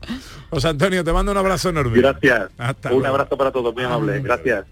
[0.50, 1.98] José Antonio, te mando un abrazo enorme.
[1.98, 2.50] Gracias.
[2.56, 3.14] Hasta Un luego.
[3.16, 4.20] abrazo para todos, muy amable.
[4.20, 4.66] Gracias.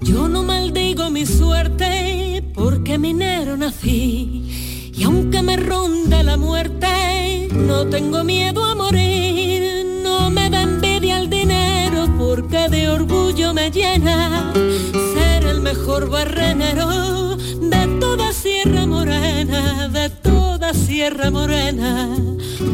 [0.00, 4.90] Yo no maldigo mi suerte porque minero nací.
[4.96, 9.84] Y aunque me ronde la muerte, no tengo miedo a morir.
[12.18, 14.52] Porque de orgullo me llena
[15.14, 22.16] ser el mejor barrenero de toda Sierra Morena, de toda Sierra Morena,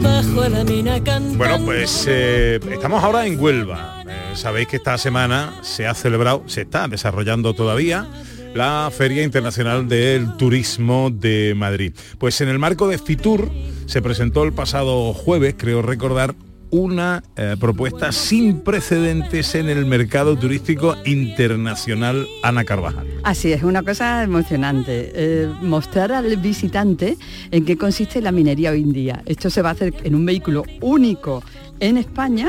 [0.03, 1.39] bajo la mina cantando.
[1.39, 4.05] Bueno, pues eh, estamos ahora en Huelva.
[4.07, 8.07] Eh, sabéis que esta semana se ha celebrado, se está desarrollando todavía
[8.55, 11.95] la Feria Internacional del Turismo de Madrid.
[12.19, 13.51] Pues en el marco de Fitur
[13.87, 16.35] se presentó el pasado jueves, creo recordar,
[16.71, 23.07] una eh, propuesta sin precedentes en el mercado turístico internacional Ana Carvajal.
[23.23, 25.11] Así es, una cosa emocionante.
[25.15, 27.17] eh, mostrar al visitante
[27.51, 29.23] en qué consiste la minería hoy en día.
[29.27, 31.43] Esto se va a hacer en un vehículo único
[31.81, 32.49] en España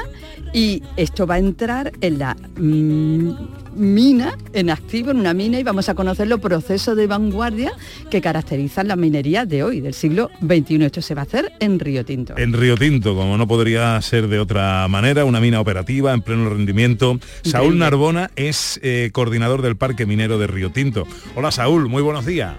[0.54, 5.64] y esto va a entrar en la mm, mina, en activo, en una mina, y
[5.64, 7.72] vamos a conocer los procesos de vanguardia
[8.10, 10.86] que caracterizan la minería de hoy, del siglo XXI.
[10.86, 12.38] Esto se va a hacer en Río Tinto.
[12.38, 16.50] En Río Tinto, como no podría ser de otra manera, una mina operativa en pleno
[16.50, 17.20] rendimiento.
[17.44, 17.80] Saúl Increíble.
[17.80, 21.08] Narbona es eh, coordinador del Parque Minero de Río Tinto.
[21.36, 22.56] Hola Saúl, muy buenos días.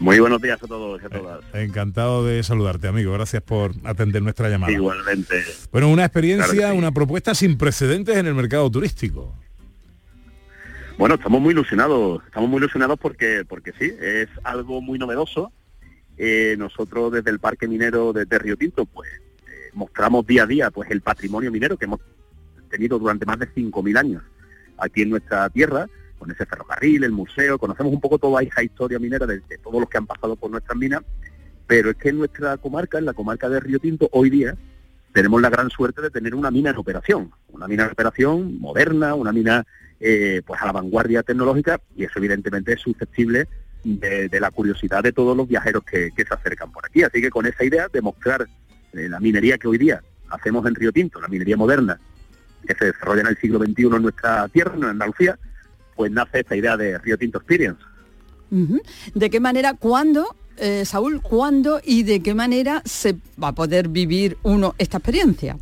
[0.00, 1.40] Muy buenos días a todos y a todas.
[1.54, 3.12] Encantado de saludarte, amigo.
[3.12, 4.72] Gracias por atender nuestra llamada.
[4.72, 5.44] Igualmente.
[5.72, 6.78] Bueno, una experiencia, Claro que sí.
[6.78, 9.32] una propuesta sin precedentes en el mercado turístico.
[10.96, 15.50] Bueno, estamos muy ilusionados, estamos muy ilusionados porque, porque sí, es algo muy novedoso.
[16.16, 20.46] Eh, nosotros desde el Parque Minero de, de Río Tinto, pues eh, mostramos día a
[20.46, 21.98] día pues el patrimonio minero que hemos
[22.70, 24.22] tenido durante más de 5.000 años
[24.78, 29.00] aquí en nuestra tierra, con ese ferrocarril, el museo, conocemos un poco toda esa historia
[29.00, 31.02] minera de, de todos los que han pasado por nuestras minas,
[31.66, 34.56] pero es que en nuestra comarca, en la comarca de Río Tinto, hoy día
[35.12, 39.14] tenemos la gran suerte de tener una mina en operación, una mina en operación moderna,
[39.14, 39.66] una mina
[40.00, 43.48] eh, pues a la vanguardia tecnológica y eso evidentemente es susceptible
[43.84, 47.02] de, la curiosidad de todos los viajeros que, se acercan por aquí.
[47.02, 48.46] Así que con esa idea de mostrar
[48.92, 51.98] eh, la minería que hoy día hacemos en Río Tinto, la minería moderna,
[52.66, 55.38] que se desarrolla en el siglo XXI en nuestra tierra, en Andalucía,
[55.94, 57.82] pues nace esta idea de Río Tinto Experience.
[59.14, 63.88] ¿De qué manera, cuándo, eh, Saúl, cuándo y de qué manera se va a poder
[63.88, 65.56] vivir uno esta experiencia?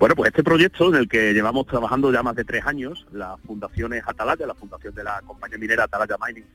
[0.00, 3.38] Bueno, pues este proyecto en el que llevamos trabajando ya más de tres años, las
[3.40, 6.46] fundaciones Atalaya, la fundación de la compañía minera Atalaya Mining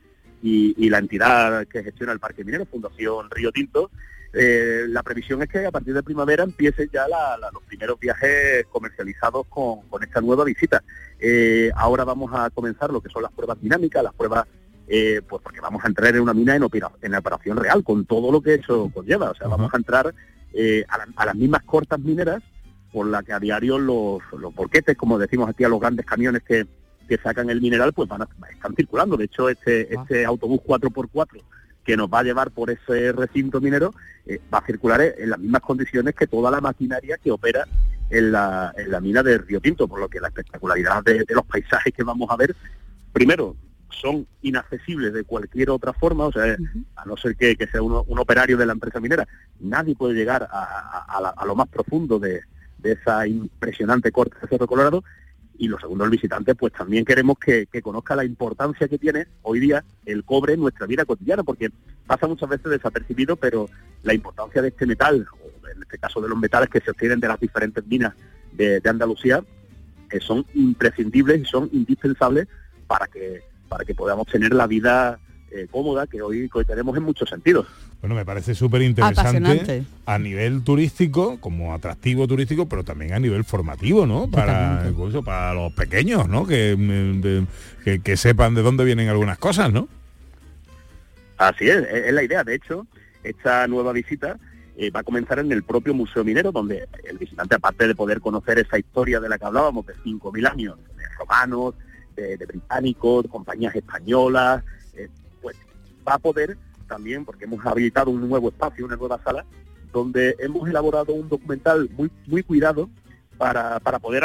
[0.41, 3.91] y, la entidad que gestiona el parque minero, Fundación Río Tinto,
[4.33, 7.05] eh, la previsión es que a partir de primavera empiecen ya
[7.53, 10.81] los primeros viajes comercializados con, esta nueva visita.
[11.19, 14.47] Eh, ahora vamos a comenzar lo que son las pruebas dinámicas, las pruebas,
[14.87, 18.41] eh, pues porque vamos a entrar en una mina en, operación real, con todo lo
[18.41, 19.29] que eso conlleva.
[19.29, 22.41] O sea, vamos a entrar a, las mismas cortas mineras
[22.95, 26.43] por la que a diario los, los bolquetes, como decimos aquí a los grandes camiones
[26.43, 26.65] que,
[27.21, 29.17] sacan el mineral, pues van a, están circulando.
[29.17, 30.01] De hecho, este, ah.
[30.01, 31.41] este autobús 4x4
[31.83, 33.93] que nos va a llevar por ese recinto minero
[34.25, 37.67] eh, va a circular en las mismas condiciones que toda la maquinaria que opera
[38.09, 41.45] en la, en la mina de Río Tinto, por lo que la espectacularidad de, los
[41.45, 42.55] paisajes que vamos a ver,
[43.11, 43.57] primero,
[43.89, 46.55] son inaccesibles de cualquier otra forma, o sea,
[46.95, 49.27] a no ser que, sea un operario de la empresa minera,
[49.59, 52.41] nadie puede llegar a lo más profundo de,
[52.85, 55.03] de esa impresionante corte de Cerro Colorado.
[55.57, 59.59] Y lo segundo, el visitante, pues también queremos que, conozca la importancia que tiene hoy
[59.59, 61.71] día el cobre en nuestra vida cotidiana, porque
[62.05, 63.69] pasa muchas veces desapercibido, pero
[64.03, 67.19] la importancia de este metal, o en este caso de los metales que se obtienen
[67.19, 68.13] de las diferentes minas
[68.51, 69.43] de, Andalucía,
[70.09, 72.47] que son imprescindibles y son indispensables
[72.85, 75.19] para que, para que podamos tener la vida
[75.51, 77.67] eh, cómoda que hoy, que hoy tenemos en muchos sentidos.
[78.01, 83.43] Bueno, me parece súper interesante a nivel turístico, como atractivo turístico, pero también a nivel
[83.43, 84.29] formativo, ¿no?
[84.29, 84.83] Para,
[85.23, 86.45] para los pequeños, ¿no?
[86.45, 87.45] Que,
[88.03, 89.87] que, sepan de dónde vienen algunas cosas, ¿no?
[91.37, 92.43] Así es, es la idea.
[92.43, 92.85] De hecho,
[93.23, 94.37] esta nueva visita
[94.77, 98.19] eh, va a comenzar en el propio Museo Minero, donde el visitante, aparte de poder
[98.19, 101.75] conocer esa historia de la que hablábamos, de 5.000 años, de romanos,
[102.15, 104.63] de, británicos, de compañías españolas,
[105.45, 105.57] pues
[106.07, 109.45] va a poder también porque hemos habilitado un nuevo espacio, una nueva sala,
[109.93, 112.89] donde hemos elaborado un documental muy, muy cuidado
[113.37, 114.23] para, poder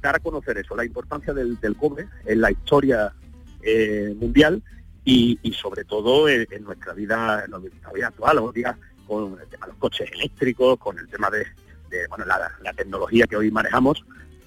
[0.00, 3.12] dar a conocer eso, la importancia del, cobre en la historia
[3.60, 4.62] eh, mundial
[5.04, 8.74] y, sobre todo en, nuestra vida, en nuestra vida actual, los días
[9.06, 11.44] con el tema de los coches eléctricos, con el tema de,
[12.08, 14.02] bueno, la, tecnología que hoy manejamos,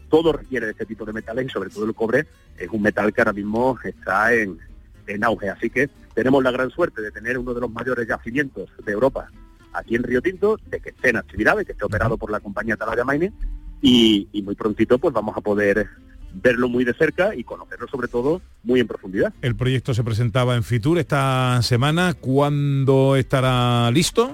[0.09, 2.25] todo requiere de este tipo de metales y sobre todo el cobre
[2.57, 4.57] es un metal que ahora mismo está en,
[5.05, 5.49] en auge.
[5.49, 9.29] Así que tenemos la gran suerte de tener uno de los mayores yacimientos de Europa
[9.71, 12.39] aquí en Río Tinto, de que esté en actividad, de que esté operado por la
[12.39, 13.31] compañía Talaya Mining
[13.83, 15.87] y, muy prontito pues vamos a poder
[16.33, 19.31] verlo muy de cerca y conocerlo sobre todo muy en profundidad.
[19.43, 22.15] El proyecto se presentaba en Fitur esta semana.
[22.15, 24.31] ¿Cuándo estará listo?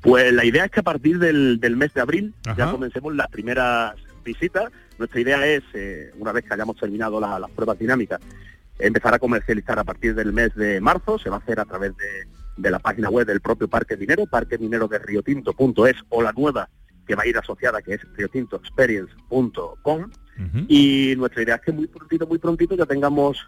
[0.00, 3.94] Pues la idea es que a partir del, mes de abril ya comencemos las primeras
[4.24, 4.72] visitas.
[4.98, 8.20] Nuestra idea es, eh, una vez que hayamos terminado las pruebas dinámicas,
[8.78, 11.92] empezar a comercializar a partir del mes de marzo, se va a hacer a través
[12.56, 16.68] de, la página web del propio Parque Minero, parque minero de riotinto.es o la nueva
[17.06, 20.10] que va a ir asociada que es riotintoexperience.com
[20.68, 23.38] y nuestra idea es que muy prontito, muy prontito ya tengamos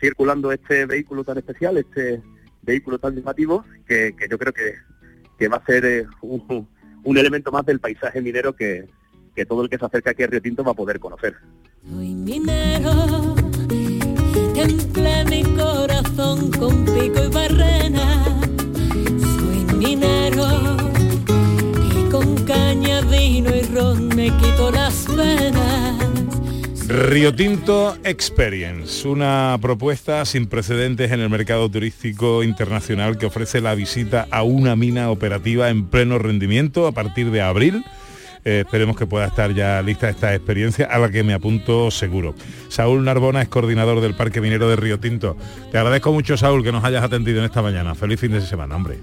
[0.00, 2.22] circulando este vehículo tan especial, este
[2.62, 7.80] vehículo tan llamativo que, yo creo que, va a ser eh, un, elemento más del
[7.80, 8.86] paisaje minero que,
[9.34, 11.36] que todo el que se acerca aquí a Río Tinto va a poder conocer.
[26.88, 33.74] Río Tinto Experience, una propuesta sin precedentes en el mercado turístico internacional que ofrece la
[33.74, 37.84] visita a una mina operativa en pleno rendimiento a partir de abril
[38.44, 42.34] eh, esperemos que pueda estar ya lista esta experiencia a la que me apunto seguro.
[42.68, 45.36] Saúl Narbona es coordinador del Parque Minero de Río Tinto.
[45.70, 47.94] Te agradezco mucho, Saúl, que nos hayas atendido en esta mañana.
[47.94, 48.98] Feliz fin de semana, hombre.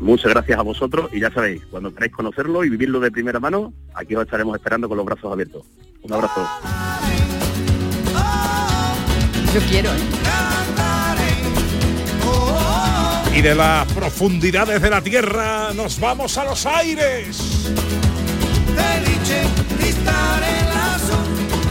[0.00, 3.74] Muchas gracias a vosotros y ya sabéis, cuando queráis conocerlo y vivirlo de primera mano,
[3.94, 5.62] aquí os estaremos esperando con los brazos abiertos.
[6.02, 6.48] Un abrazo.
[9.52, 10.29] Yo quiero, ¿eh?
[13.34, 17.70] Y de las profundidades de la tierra nos vamos a los aires.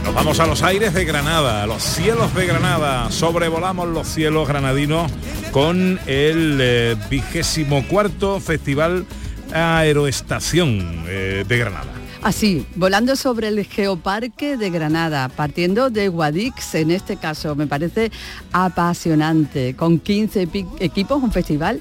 [0.03, 3.11] Nos vamos a los aires de Granada, a los cielos de Granada.
[3.11, 5.11] Sobrevolamos los cielos granadinos
[5.51, 9.05] con el eh, vigésimo cuarto Festival
[9.53, 11.98] aeroestación eh, de Granada.
[12.21, 18.11] Así, volando sobre el Geoparque de Granada, partiendo de Guadix, en este caso, me parece
[18.51, 21.79] apasionante, con 15 epi- equipos, un festival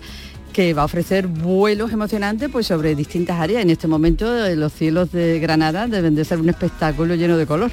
[0.52, 3.62] que va a ofrecer vuelos emocionantes pues sobre distintas áreas.
[3.62, 7.46] En este momento eh, los cielos de Granada deben de ser un espectáculo lleno de
[7.46, 7.70] color.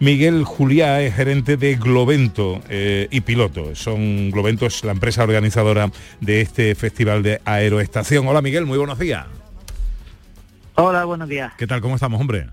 [0.00, 3.74] Miguel Juliá es gerente de Globento eh, y piloto.
[3.74, 5.90] Son Globento es la empresa organizadora
[6.20, 8.26] de este festival de aeroestación.
[8.26, 9.26] Hola Miguel, muy buenos días.
[10.80, 11.52] Hola, buenos días.
[11.58, 11.80] ¿Qué tal?
[11.80, 12.50] ¿Cómo estamos, hombre?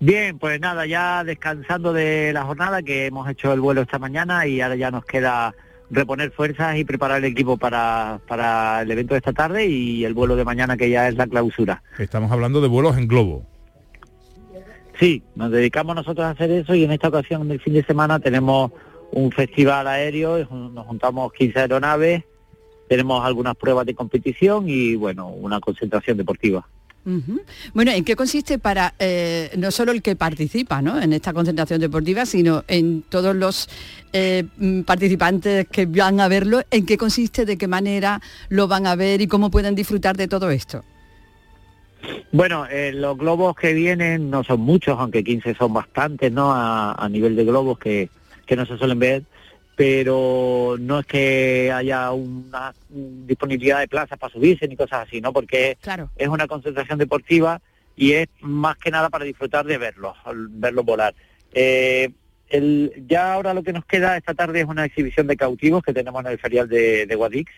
[0.00, 4.48] Bien, pues nada, ya descansando de la jornada que hemos hecho el vuelo esta mañana
[4.48, 5.54] y ahora ya nos queda
[5.90, 10.12] reponer fuerzas y preparar el equipo para, para el evento de esta tarde y el
[10.12, 11.84] vuelo de mañana que ya es la clausura.
[12.00, 13.46] Estamos hablando de vuelos en globo.
[14.98, 17.84] Sí, nos dedicamos nosotros a hacer eso y en esta ocasión, en el fin de
[17.84, 18.72] semana, tenemos
[19.12, 22.24] un festival aéreo, nos juntamos 15 aeronaves,
[22.92, 26.68] tenemos algunas pruebas de competición y, bueno, una concentración deportiva.
[27.72, 31.00] Bueno, ¿en qué consiste para eh, no solo el que participa ¿no?
[31.00, 33.70] en esta concentración deportiva, sino en todos los
[34.12, 36.60] eh, mm, participantes que van a verlo?
[36.70, 38.20] ¿En qué consiste, de qué manera
[38.50, 40.84] lo van a ver y cómo pueden disfrutar de todo esto?
[42.30, 46.52] Bueno, eh, los globos que vienen no son muchos, aunque 15 son bastantes, ¿no?
[46.52, 48.10] A, a nivel de globos que,
[48.44, 49.22] que no se suelen ver,
[49.82, 55.32] pero no es que haya una disponibilidad de plazas para subirse ni cosas así, ¿no?
[55.32, 56.08] Porque Claro.
[56.16, 57.60] es una concentración deportiva
[57.96, 60.16] y es más que nada para disfrutar de verlos,
[60.50, 61.16] verlos volar.
[61.52, 62.10] Eh,
[62.48, 65.92] el- ya ahora lo que nos queda esta tarde es una exhibición de cautivos que
[65.92, 67.50] tenemos en el ferial de, de Guadix,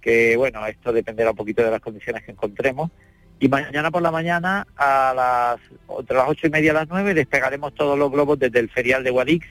[0.00, 2.90] que bueno, esto dependerá un poquito de las condiciones que encontremos.
[3.38, 5.60] Y mañana por la mañana, a las,
[6.00, 9.04] entre las ocho y media a las nueve, despegaremos todos los globos desde el ferial
[9.04, 9.46] de Guadix,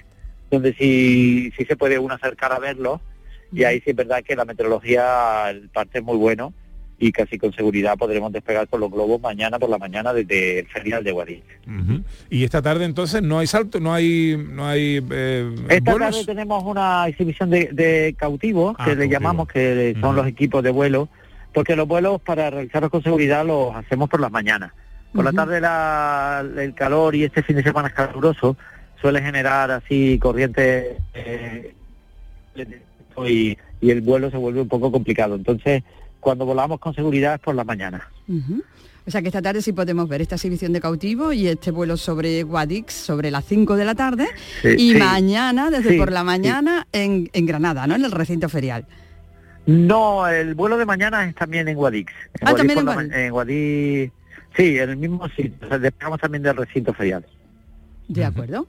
[0.51, 2.99] donde sí, sí se puede uno acercar a verlos.
[3.53, 6.53] Y ahí sí es verdad que la meteorología, el parte es muy bueno
[6.99, 10.67] y casi con seguridad podremos despegar con los globos mañana por la mañana desde el
[10.67, 11.43] ferial de Guadix.
[12.29, 16.11] Y esta tarde entonces no hay salto, no hay, no hay eh, Esta vuelos.
[16.11, 20.63] tarde tenemos una exhibición de, de cautivos, Ah, que le llamamos, que son los equipos
[20.63, 21.09] de vuelo,
[21.53, 24.71] porque los vuelos para realizarlos con seguridad los hacemos por las mañanas.
[25.11, 28.55] Por la tarde la- el calor y este fin de semana es caluroso
[29.01, 31.73] suele generar así corrientes eh,
[33.27, 35.35] y, y el vuelo se vuelve un poco complicado.
[35.35, 35.83] Entonces,
[36.19, 38.07] cuando volamos con seguridad es por la mañana.
[38.27, 38.63] Ujú.
[39.07, 41.97] O sea que esta tarde sí podemos ver esta exhibición de cautivo y este vuelo
[41.97, 44.27] sobre Guadix sobre las 5 de la tarde
[44.61, 44.97] Sí, y sí.
[44.99, 47.95] mañana, desde Sí, por la mañana, en, en Granada, ¿no?
[47.95, 48.85] En el recinto ferial.
[49.65, 52.11] No, el vuelo de mañana es también en Guadix.
[52.39, 53.11] En Ah, también por en la Guadix.
[53.11, 54.11] ma- en Guadix.
[54.55, 55.53] Sí, en el mismo sitio.
[55.63, 57.25] O sea, despegamos también del recinto ferial.
[58.13, 58.67] De acuerdo.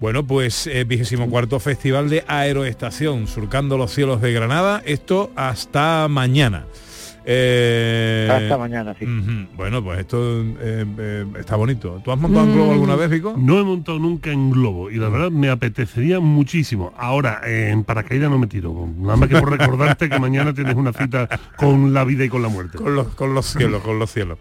[0.00, 4.82] Bueno, pues vigésimo cuarto Festival de Aeroestación, surcando los cielos de Granada.
[4.86, 6.66] Esto hasta mañana.
[7.24, 9.06] Eh, Hasta mañana, sí.
[9.56, 12.00] Bueno, pues esto eh, eh, está bonito.
[12.04, 13.34] ¿Tú has montado en globo alguna vez, Vico?
[13.36, 16.92] No he montado nunca en globo y la verdad me apetecería muchísimo.
[16.96, 18.88] Ahora, eh, en paracaídas no me tiro.
[18.98, 22.42] Nada más que por recordarte que mañana tienes una cita con la vida y con
[22.42, 22.78] la muerte.
[22.78, 24.38] Con los, con los cielos, con los cielos.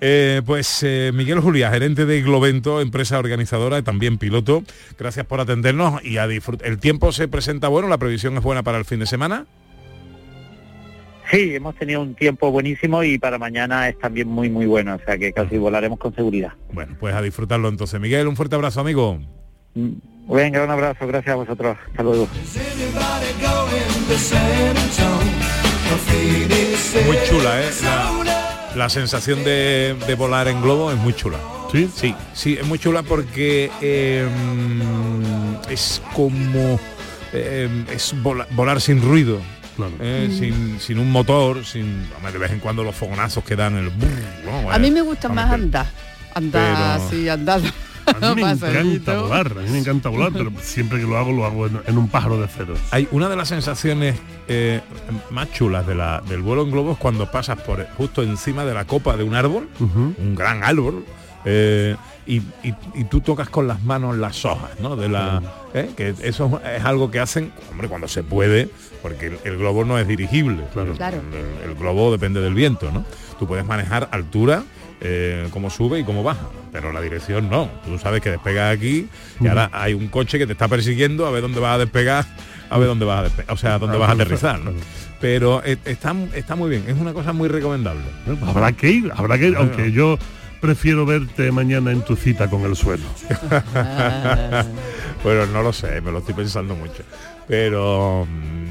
[0.00, 4.62] Eh, pues eh, Miguel Juliá, gerente de Globento, empresa organizadora y también piloto.
[4.98, 6.66] Gracias por atendernos y a disfrutar.
[6.68, 9.46] El tiempo se presenta bueno, la previsión es buena para el fin de semana.
[11.30, 14.96] Sí, hemos tenido un tiempo buenísimo y para mañana es también muy, muy bueno.
[14.96, 16.52] O sea que casi volaremos con seguridad.
[16.72, 18.00] Bueno, pues a disfrutarlo entonces.
[18.00, 19.20] Miguel, un fuerte abrazo, amigo.
[19.74, 21.06] Venga, un abrazo.
[21.06, 21.76] Gracias a vosotros.
[21.88, 22.26] Hasta luego.
[27.06, 27.70] Muy chula, ¿eh?
[27.82, 31.38] La, la sensación de, de volar en globo es muy chula.
[31.72, 31.88] ¿Sí?
[31.94, 34.26] Sí, sí, es muy chula porque eh,
[35.70, 36.78] es como...
[37.32, 39.38] eh, es vola- volar sin ruido.
[40.00, 40.38] Eh, Mm.
[40.38, 43.90] sin, sin un motor, sin hombre, de vez en cuando los fogonazos que dan el
[43.90, 44.70] brrr, ¿no?
[44.70, 45.86] A mí me gusta más andar.
[46.34, 47.60] Andar, pero- sí, andar.
[48.20, 51.32] A mí me encanta volar, a mí me encanta volar, pero siempre que lo hago
[51.32, 52.74] lo hago en, en un pájaro de cero.
[52.90, 54.16] Hay una de las sensaciones
[54.48, 54.80] eh,
[55.30, 58.74] más chulas de la, del vuelo en globo es cuando pasas por justo encima de
[58.74, 61.04] la copa de un árbol, un gran árbol,
[61.44, 61.94] eh,
[62.26, 64.96] y, y- y tú tocas con las manos las hojas, ¿no?
[64.96, 65.42] De la,
[65.74, 65.90] ¿eh?
[65.96, 68.68] Que eso es algo que hacen, hombre, cuando se puede,
[69.02, 70.64] porque el, el globo no es dirigible.
[70.72, 70.94] Claro.
[71.64, 73.04] El, el globo depende del viento, ¿no?
[73.38, 74.62] Tú puedes manejar altura,
[75.00, 77.68] eh, cómo sube y cómo baja, pero la dirección no.
[77.86, 79.08] Tú sabes que despegas aquí
[79.40, 82.26] y ahora hay un coche que te está persiguiendo a ver dónde vas a despegar,
[82.68, 84.72] a ver dónde vas a despegar, o sea, dónde vas a aterrizar, ¿no?
[85.20, 88.02] Pero eh, está, está muy bien, es una cosa muy recomendable.
[88.46, 90.18] Habrá que ir, habrá que ir, aunque yo
[90.60, 93.04] prefiero verte mañana en tu cita con el suelo.
[95.22, 97.02] Pero no lo sé, me lo estoy pensando mucho.
[97.46, 98.26] Pero,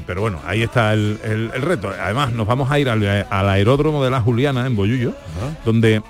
[0.06, 1.90] pero bueno, ahí está el, el- el reto.
[2.00, 5.14] Además, nos vamos a ir al, al aeródromo de la Juliana en Boyullo,
[5.64, 6.02] donde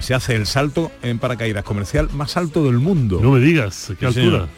[0.00, 3.20] se hace el salto en paracaídas comercial más alto del mundo.
[3.22, 4.48] No me digas, ¿qué Sí, señor.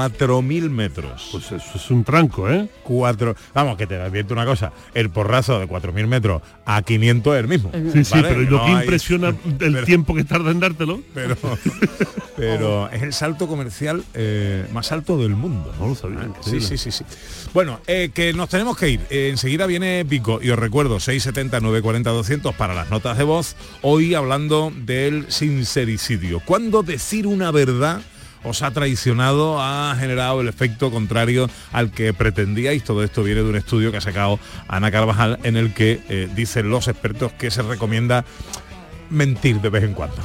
[0.00, 0.34] Altura?
[0.34, 1.28] 4.000 metros.
[1.32, 2.68] Pues eso es un tranco, ¿eh?
[2.82, 7.40] Cuatro, vamos, que te advierto una cosa, el porrazo de 4.000 metros a 500 es
[7.40, 7.70] el mismo.
[7.92, 11.00] Sí, sí, pero lo No que hay- impresiona el pero- tiempo que tarda en dártelo.
[11.14, 11.36] Pero,
[12.36, 15.72] pero es el salto comercial eh, más alto del mundo.
[15.78, 16.20] No lo sabía.
[16.20, 16.26] Sí,
[16.56, 16.66] increíble.
[16.66, 17.04] sí, sí, sí.
[17.52, 19.00] Bueno, eh, que nos tenemos que ir.
[19.10, 23.56] Eh, enseguida viene Pico y os recuerdo 670 940 200 para las notas de voz.
[23.82, 26.40] Hoy hablando del sincericidio.
[26.44, 28.00] ¿Cuándo decir una verdad
[28.44, 32.84] os ha traicionado, ha generado el efecto contrario al que pretendíais?
[32.84, 34.38] Todo esto viene de un estudio que ha sacado
[34.68, 38.24] Ana Carvajal en el que eh, dicen los expertos que se recomienda
[39.10, 40.16] mentir de vez en cuando.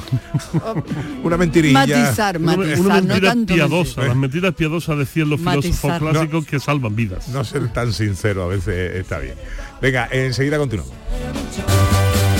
[1.22, 1.80] una mentirilla.
[1.86, 4.08] Matizar, Una, matizar, una mentira tanto piadosa, mentir.
[4.08, 7.28] las mentiras piadosas decían los filósofos clásicos que salvan vidas.
[7.28, 9.34] No ser tan sincero a veces está bien.
[9.82, 10.92] Venga, enseguida continuamos.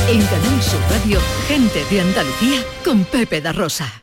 [0.09, 4.03] En Canal Sur Radio, gente de Andalucía con Pepe da Rosa.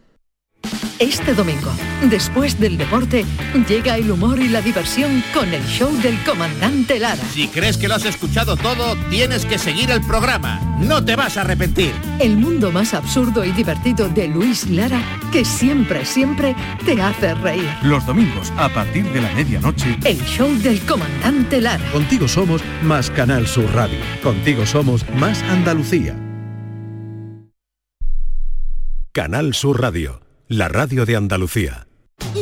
[0.99, 1.71] Este domingo,
[2.09, 3.25] después del deporte,
[3.67, 7.21] llega el humor y la diversión con el show del comandante Lara.
[7.33, 10.59] Si crees que lo has escuchado todo, tienes que seguir el programa.
[10.79, 11.93] No te vas a arrepentir.
[12.19, 15.01] El mundo más absurdo y divertido de Luis Lara,
[15.31, 16.55] que siempre, siempre
[16.85, 17.69] te hace reír.
[17.83, 19.97] Los domingos a partir de la medianoche.
[20.03, 21.83] El show del comandante Lara.
[21.91, 23.99] Contigo somos más Canal Sur Radio.
[24.23, 26.15] Contigo somos más Andalucía.
[29.15, 31.87] Canal Sur Radio, la radio de Andalucía.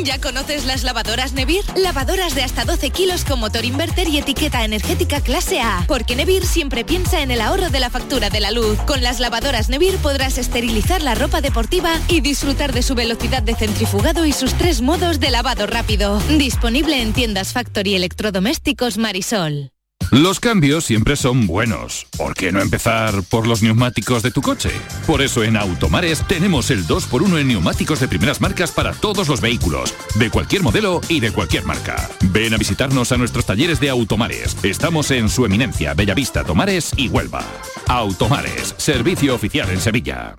[0.04, 1.64] ¿Ya conoces las lavadoras Nevir?
[1.76, 5.86] Lavadoras de hasta 12 kilos con motor inverter y etiqueta energética clase A.
[5.88, 8.78] Porque Nevir siempre piensa en el ahorro de la factura de la luz.
[8.86, 13.56] Con las lavadoras Nevir podrás esterilizar la ropa deportiva y disfrutar de su velocidad de
[13.56, 16.20] centrifugado y sus tres modos de lavado rápido.
[16.38, 19.73] Disponible en tiendas Factory Electrodomésticos Marisol.
[20.14, 22.06] Los cambios siempre son buenos.
[22.16, 24.70] ¿Por qué no empezar por los neumáticos de tu coche?
[25.08, 29.42] Por eso en Automares tenemos el 2x1 en neumáticos de primeras marcas para todos los
[29.42, 32.12] vehículos, de cualquier modelo y de cualquier marca.
[32.26, 34.56] Ven a visitarnos a nuestros talleres de Automares.
[34.62, 37.44] Estamos en su eminencia, Bellavista, Tomares y Huelva.
[37.88, 40.36] Automares, servicio oficial en Sevilla.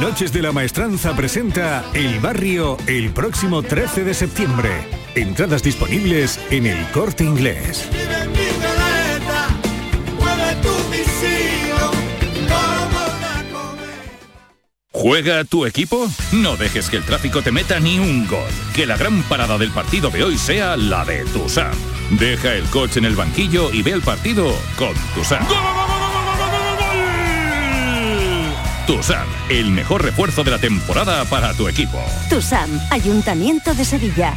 [0.00, 5.07] Noches de la Maestranza presenta El Barrio el próximo 13 de septiembre.
[5.18, 7.88] Entradas disponibles en el corte inglés.
[14.92, 16.08] ¿Juega tu equipo?
[16.30, 18.48] No dejes que el tráfico te meta ni un gol.
[18.76, 21.74] Que la gran parada del partido de hoy sea la de Tusam.
[22.10, 25.44] Deja el coche en el banquillo y ve el partido con Tusam.
[28.86, 31.98] Tusam, el mejor refuerzo de la temporada para tu equipo.
[32.30, 34.36] TUSAM, Ayuntamiento de Sevilla.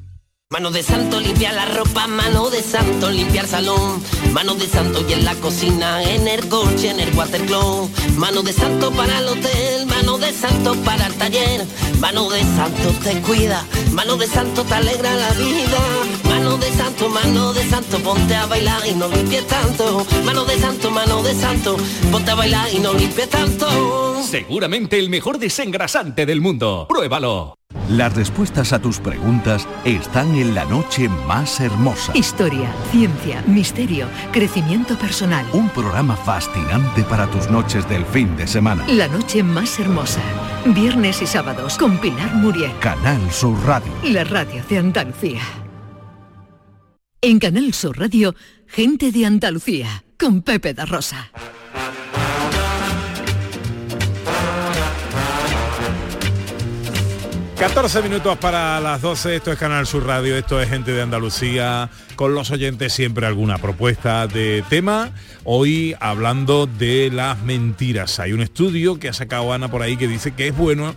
[0.51, 5.01] Mano de santo limpia la ropa, mano de santo limpia el salón, mano de santo
[5.07, 9.29] y en la cocina, en el coche, en el watercloak, mano de santo para el
[9.29, 11.65] hotel, mano de santo para el taller,
[12.01, 15.79] mano de santo te cuida, mano de santo te alegra la vida,
[16.25, 20.59] mano de santo, mano de santo, ponte a bailar y no limpies tanto, mano de
[20.59, 21.77] santo, mano de santo,
[22.11, 24.21] ponte a bailar y no limpies tanto.
[24.21, 26.87] Seguramente el mejor desengrasante del mundo.
[26.89, 27.60] Pruébalo.
[27.91, 32.13] Las respuestas a tus preguntas están en la noche más hermosa.
[32.15, 35.45] Historia, ciencia, misterio, crecimiento personal.
[35.51, 38.87] Un programa fascinante para tus noches del fin de semana.
[38.87, 40.21] La noche más hermosa.
[40.67, 42.71] Viernes y sábados con Pilar Muriel.
[42.79, 43.91] Canal Sur Radio.
[44.03, 45.41] La radio de Andalucía.
[47.19, 48.35] En Canal Sur Radio,
[48.67, 51.29] gente de Andalucía con Pepe da Rosa.
[57.61, 61.91] 14 minutos para las 12, esto es Canal Sur Radio, esto es Gente de Andalucía,
[62.15, 65.11] con los oyentes siempre alguna propuesta de tema.
[65.43, 68.19] Hoy hablando de las mentiras.
[68.19, 70.95] Hay un estudio que ha sacado Ana por ahí que dice que es bueno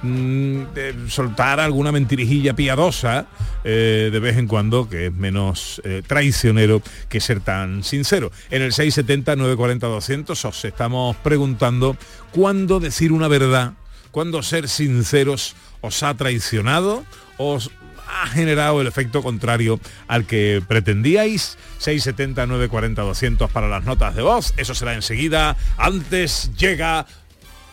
[0.00, 0.62] mm,
[1.08, 3.26] soltar alguna mentirijilla piadosa
[3.62, 8.32] eh, de vez en cuando, que es menos eh, traicionero que ser tan sincero.
[8.50, 11.94] En el 670-940-200 os estamos preguntando
[12.32, 13.74] cuándo decir una verdad,
[14.12, 15.54] cuándo ser sinceros
[15.86, 17.04] os ha traicionado,
[17.38, 17.70] os
[18.06, 21.58] ha generado el efecto contrario al que pretendíais.
[21.78, 24.54] 670 940 200 para las notas de voz.
[24.56, 25.56] Eso será enseguida.
[25.76, 27.06] Antes llega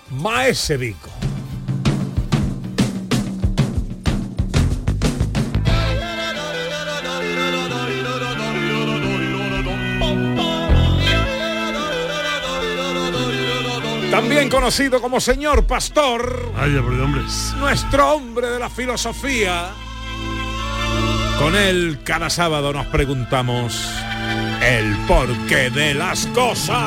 [0.10, 0.78] Maese
[14.34, 16.52] También conocido como señor pastor.
[16.58, 16.72] Ay.
[17.60, 19.70] Nuestro hombre de la filosofía.
[21.38, 23.94] Con él cada sábado nos preguntamos
[24.60, 26.82] el porqué de las cosas.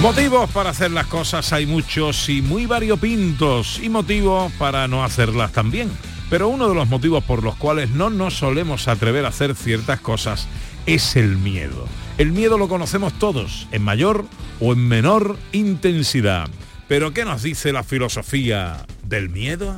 [0.00, 5.52] Motivos para hacer las cosas hay muchos y muy variopintos y motivos para no hacerlas
[5.52, 5.90] también.
[6.34, 10.00] Pero uno de los motivos por los cuales no nos solemos atrever a hacer ciertas
[10.00, 10.48] cosas
[10.84, 11.86] es el miedo.
[12.18, 14.24] El miedo lo conocemos todos, en mayor
[14.58, 16.48] o en menor intensidad.
[16.88, 19.76] Pero ¿qué nos dice la filosofía del miedo?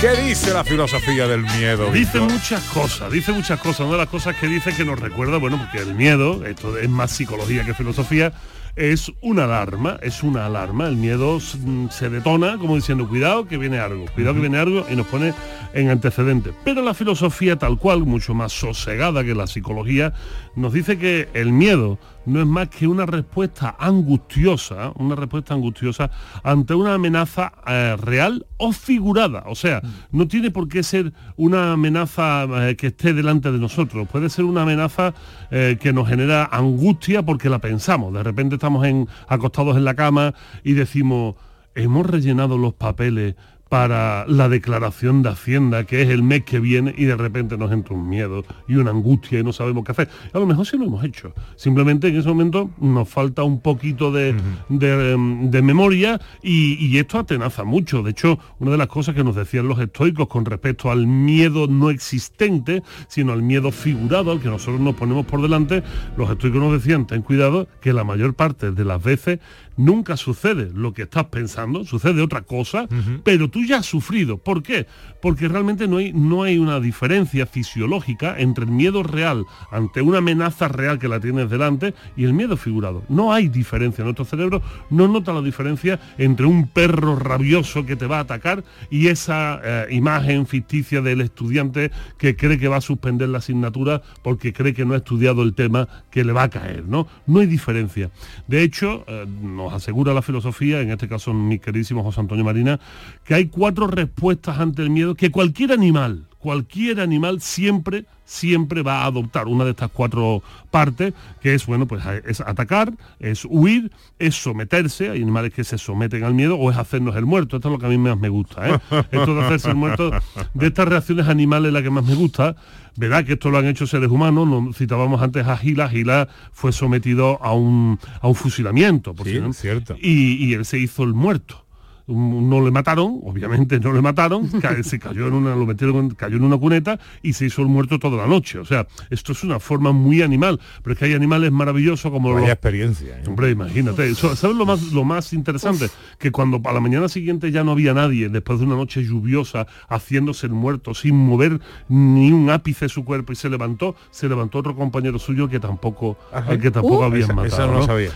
[0.00, 1.92] ¿Qué dice la filosofía del miedo?
[1.92, 3.82] Dice muchas cosas, dice muchas cosas.
[3.82, 6.88] Una de las cosas que dice que nos recuerda, bueno, porque el miedo, esto es
[6.88, 8.32] más psicología que filosofía,
[8.76, 10.86] es una alarma, es una alarma.
[10.88, 14.86] El miedo mm, se detona como diciendo, cuidado que viene algo, cuidado que viene algo
[14.90, 15.34] y nos pone
[15.74, 16.52] en antecedente.
[16.64, 20.12] Pero la filosofía tal cual, mucho más sosegada que la psicología,
[20.58, 26.10] nos dice que el miedo no es más que una respuesta angustiosa, una respuesta angustiosa
[26.42, 29.44] ante una amenaza eh, real o figurada.
[29.46, 29.80] O sea,
[30.10, 34.44] no tiene por qué ser una amenaza eh, que esté delante de nosotros, puede ser
[34.44, 35.14] una amenaza
[35.50, 38.12] eh, que nos genera angustia porque la pensamos.
[38.12, 40.34] De repente estamos en, acostados en la cama
[40.64, 41.36] y decimos,
[41.74, 43.36] hemos rellenado los papeles
[43.68, 47.70] para la declaración de Hacienda, que es el mes que viene, y de repente nos
[47.70, 50.08] entra un miedo y una angustia y no sabemos qué hacer.
[50.32, 51.32] A lo mejor sí lo hemos hecho.
[51.56, 57.18] Simplemente en ese momento nos falta un poquito de, em, de, memoria y, y, esto
[57.18, 58.02] atenaza mucho.
[58.02, 61.66] De hecho, una de las cosas que nos decían los estoicos con respecto al miedo
[61.66, 65.82] no existente, sino al miedo figurado, al que nosotros nos ponemos por delante,
[66.16, 69.40] los estoicos nos decían, ten cuidado, que la mayor parte de las veces
[69.78, 72.86] nunca sucede lo que estás pensando, sucede otra cosa,
[73.24, 74.36] pero tú ya has sufrido.
[74.36, 74.86] ¿Por qué?
[75.20, 80.18] Porque realmente no hay, no hay una diferencia fisiológica entre el miedo real ante una
[80.18, 83.02] amenaza real que la tienes delante y el miedo figurado.
[83.08, 84.04] No hay diferencia.
[84.04, 88.64] Nuestro cerebro no nota la diferencia entre un perro rabioso que te va a atacar
[88.90, 94.02] y esa eh, imagen ficticia del estudiante que cree que va a suspender la asignatura
[94.22, 96.84] porque cree que no ha estudiado el tema que le va a caer.
[96.86, 98.10] No, no hay diferencia.
[98.46, 99.26] De hecho, eh,
[99.72, 102.80] asegura la filosofía, en este caso mi queridísimo José Antonio Marina,
[103.24, 109.02] que hay cuatro respuestas ante el miedo que cualquier animal, cualquier animal siempre siempre va
[109.02, 113.90] a adoptar una de estas cuatro partes, que es, bueno, pues es atacar, es huir,
[114.18, 117.68] es someterse, hay animales que se someten al miedo, o es hacernos el muerto, esto
[117.68, 118.78] es lo que a mí más me gusta, ¿eh?
[119.10, 120.10] esto de hacerse el muerto,
[120.52, 122.54] de estas reacciones animales la que más me gusta,
[122.96, 126.72] Verdad que esto lo han hecho seres humanos, nos citábamos antes a Gila, Gila fue
[126.72, 129.94] sometido a un, a un fusilamiento, por cierto.
[130.00, 131.67] y él se hizo el muerto
[132.08, 134.50] no le mataron, obviamente no le mataron,
[134.82, 137.98] se cayó en una, lo metieron, cayó en una cuneta y se hizo el muerto
[137.98, 138.58] toda la noche.
[138.58, 142.32] O sea, esto es una forma muy animal, pero es que hay animales maravillosos como
[142.32, 143.18] Vaya experiencia.
[143.18, 143.24] ¿eh?
[143.26, 144.14] Hombre, imagínate.
[144.14, 145.88] ¿Sabes lo más, lo más interesante?
[146.18, 149.66] Que cuando a la mañana siguiente ya no había nadie, después de una noche lluviosa,
[149.88, 154.28] haciéndose el muerto, sin mover ni un ápice de su cuerpo, y se levantó, se
[154.28, 157.72] levantó otro compañero suyo que tampoco, al que tampoco uh, habían matado.
[157.72, 158.10] no, sabía.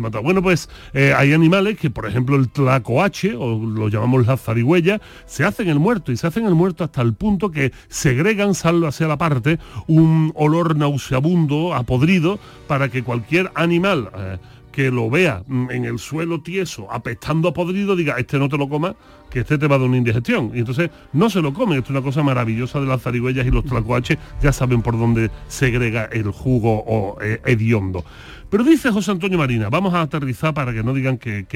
[0.00, 0.22] matado.
[0.22, 5.00] Bueno, pues eh, hay animales que, por ejemplo, el tlacoache, o lo llamamos la zarigüeya,
[5.26, 8.86] se hacen el muerto y se hacen el muerto hasta el punto que segregan, salvo
[8.86, 14.38] hacia la parte, un olor nauseabundo, apodrido, para que cualquier animal eh,
[14.72, 18.68] que lo vea en el suelo tieso, apestando a podrido, diga, este no te lo
[18.68, 18.94] comas,
[19.30, 20.50] que este te va a dar una indigestión.
[20.54, 21.78] Y entonces no se lo comen.
[21.78, 25.30] Esto es una cosa maravillosa de las zarigüeyas y los tlacoaches, ya saben por dónde
[25.48, 28.04] segrega el jugo o, eh, hediondo.
[28.50, 31.46] Pero dice José Antonio Marina, vamos a aterrizar para que no digan que,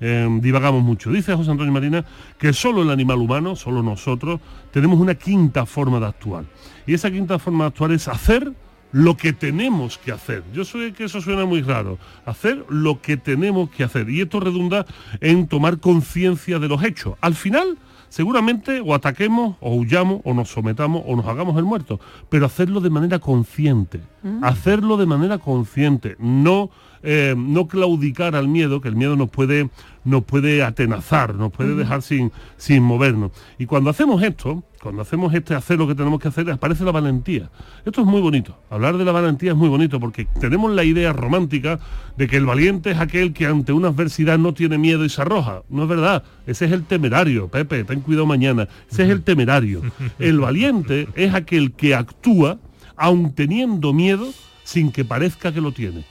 [0.00, 1.10] eh, divagamos mucho.
[1.10, 2.04] Dice José Antonio Marina
[2.38, 4.40] que solo el animal humano, solo nosotros,
[4.72, 6.44] tenemos una quinta forma de actuar.
[6.86, 8.52] Y esa quinta forma de actuar es hacer
[8.94, 10.44] lo que tenemos que hacer.
[10.52, 11.98] Yo sé que eso suena muy raro.
[12.26, 14.08] Hacer lo que tenemos que hacer.
[14.08, 14.86] Y esto redunda
[15.20, 17.16] en tomar conciencia de los hechos.
[17.20, 17.76] Al final,
[18.08, 21.98] seguramente o ataquemos, o huyamos, o nos sometamos, o nos hagamos el muerto.
[22.28, 24.00] Pero hacerlo de manera consciente
[24.42, 26.70] hacerlo de manera consciente, no,
[27.02, 29.68] eh, no claudicar al miedo, que el miedo nos puede,
[30.04, 33.32] nos puede atenazar, nos puede dejar sin, sin movernos.
[33.58, 36.92] Y cuando hacemos esto, cuando hacemos este hacer lo que tenemos que hacer, aparece la
[36.92, 37.50] valentía.
[37.86, 38.56] Esto es muy bonito.
[38.68, 41.80] Hablar de la valentía es muy bonito porque tenemos la idea romántica
[42.18, 45.22] de que el valiente es aquel que ante una adversidad no tiene miedo y se
[45.22, 45.62] arroja.
[45.70, 46.22] No es verdad.
[46.46, 47.48] Ese es el temerario.
[47.48, 48.68] Pepe, ten cuidado mañana.
[48.90, 49.80] Ese es el temerario.
[50.18, 52.58] El valiente es aquel que actúa
[52.96, 54.32] aun teniendo miedo
[54.64, 56.04] sin que parezca que lo tiene.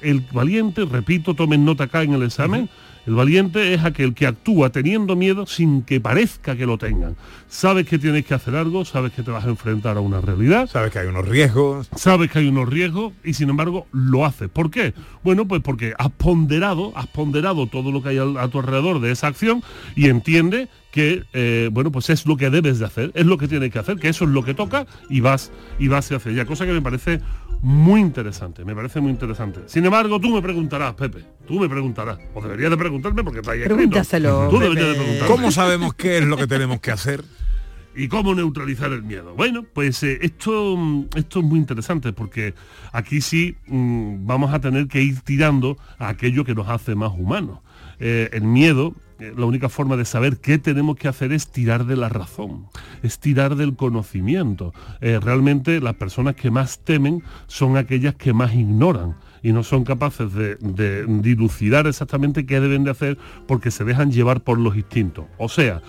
[0.00, 2.68] El valiente, repito, tomen nota acá en el examen,
[3.08, 7.16] el valiente es aquel que actúa teniendo miedo sin que parezca que lo tengan.
[7.48, 10.68] Sabes que tienes que hacer algo, sabes que te vas a enfrentar a una realidad.
[10.68, 11.88] Sabes que hay unos riesgos.
[11.96, 14.50] Sabes que hay unos riesgos y sin embargo lo haces.
[14.50, 14.92] ¿Por qué?
[15.24, 19.10] Bueno, pues porque has ponderado, has ponderado todo lo que hay a tu alrededor de
[19.10, 19.62] esa acción
[19.96, 23.48] y entiende que eh, bueno pues es lo que debes de hacer, es lo que
[23.48, 26.44] tienes que hacer, que eso es lo que toca y vas y vas hacia ella,
[26.44, 27.20] cosa que me parece
[27.62, 29.60] muy interesante, me parece muy interesante.
[29.66, 33.52] Sin embargo, tú me preguntarás, Pepe, tú me preguntarás, o deberías de preguntarme porque está
[33.52, 33.64] ahí.
[33.64, 35.28] Pregúntaselo, Tú deberías de preguntarme.
[35.28, 37.24] ¿Cómo sabemos qué es lo que tenemos que hacer?
[37.96, 39.34] ¿Y cómo neutralizar el miedo?
[39.34, 40.78] Bueno, pues eh, esto,
[41.16, 42.54] esto es muy interesante porque
[42.92, 47.10] aquí sí mm, vamos a tener que ir tirando a aquello que nos hace más
[47.10, 47.58] humanos.
[47.98, 51.96] Eh, el miedo, la única forma de saber qué tenemos que hacer es tirar de
[51.96, 52.66] la razón,
[53.02, 54.72] es tirar del conocimiento.
[55.00, 59.84] Eh, realmente las personas que más temen son aquellas que más ignoran y no son
[59.84, 64.76] capaces de, de dilucidar exactamente qué deben de hacer porque se dejan llevar por los
[64.76, 65.26] instintos.
[65.38, 65.82] O sea,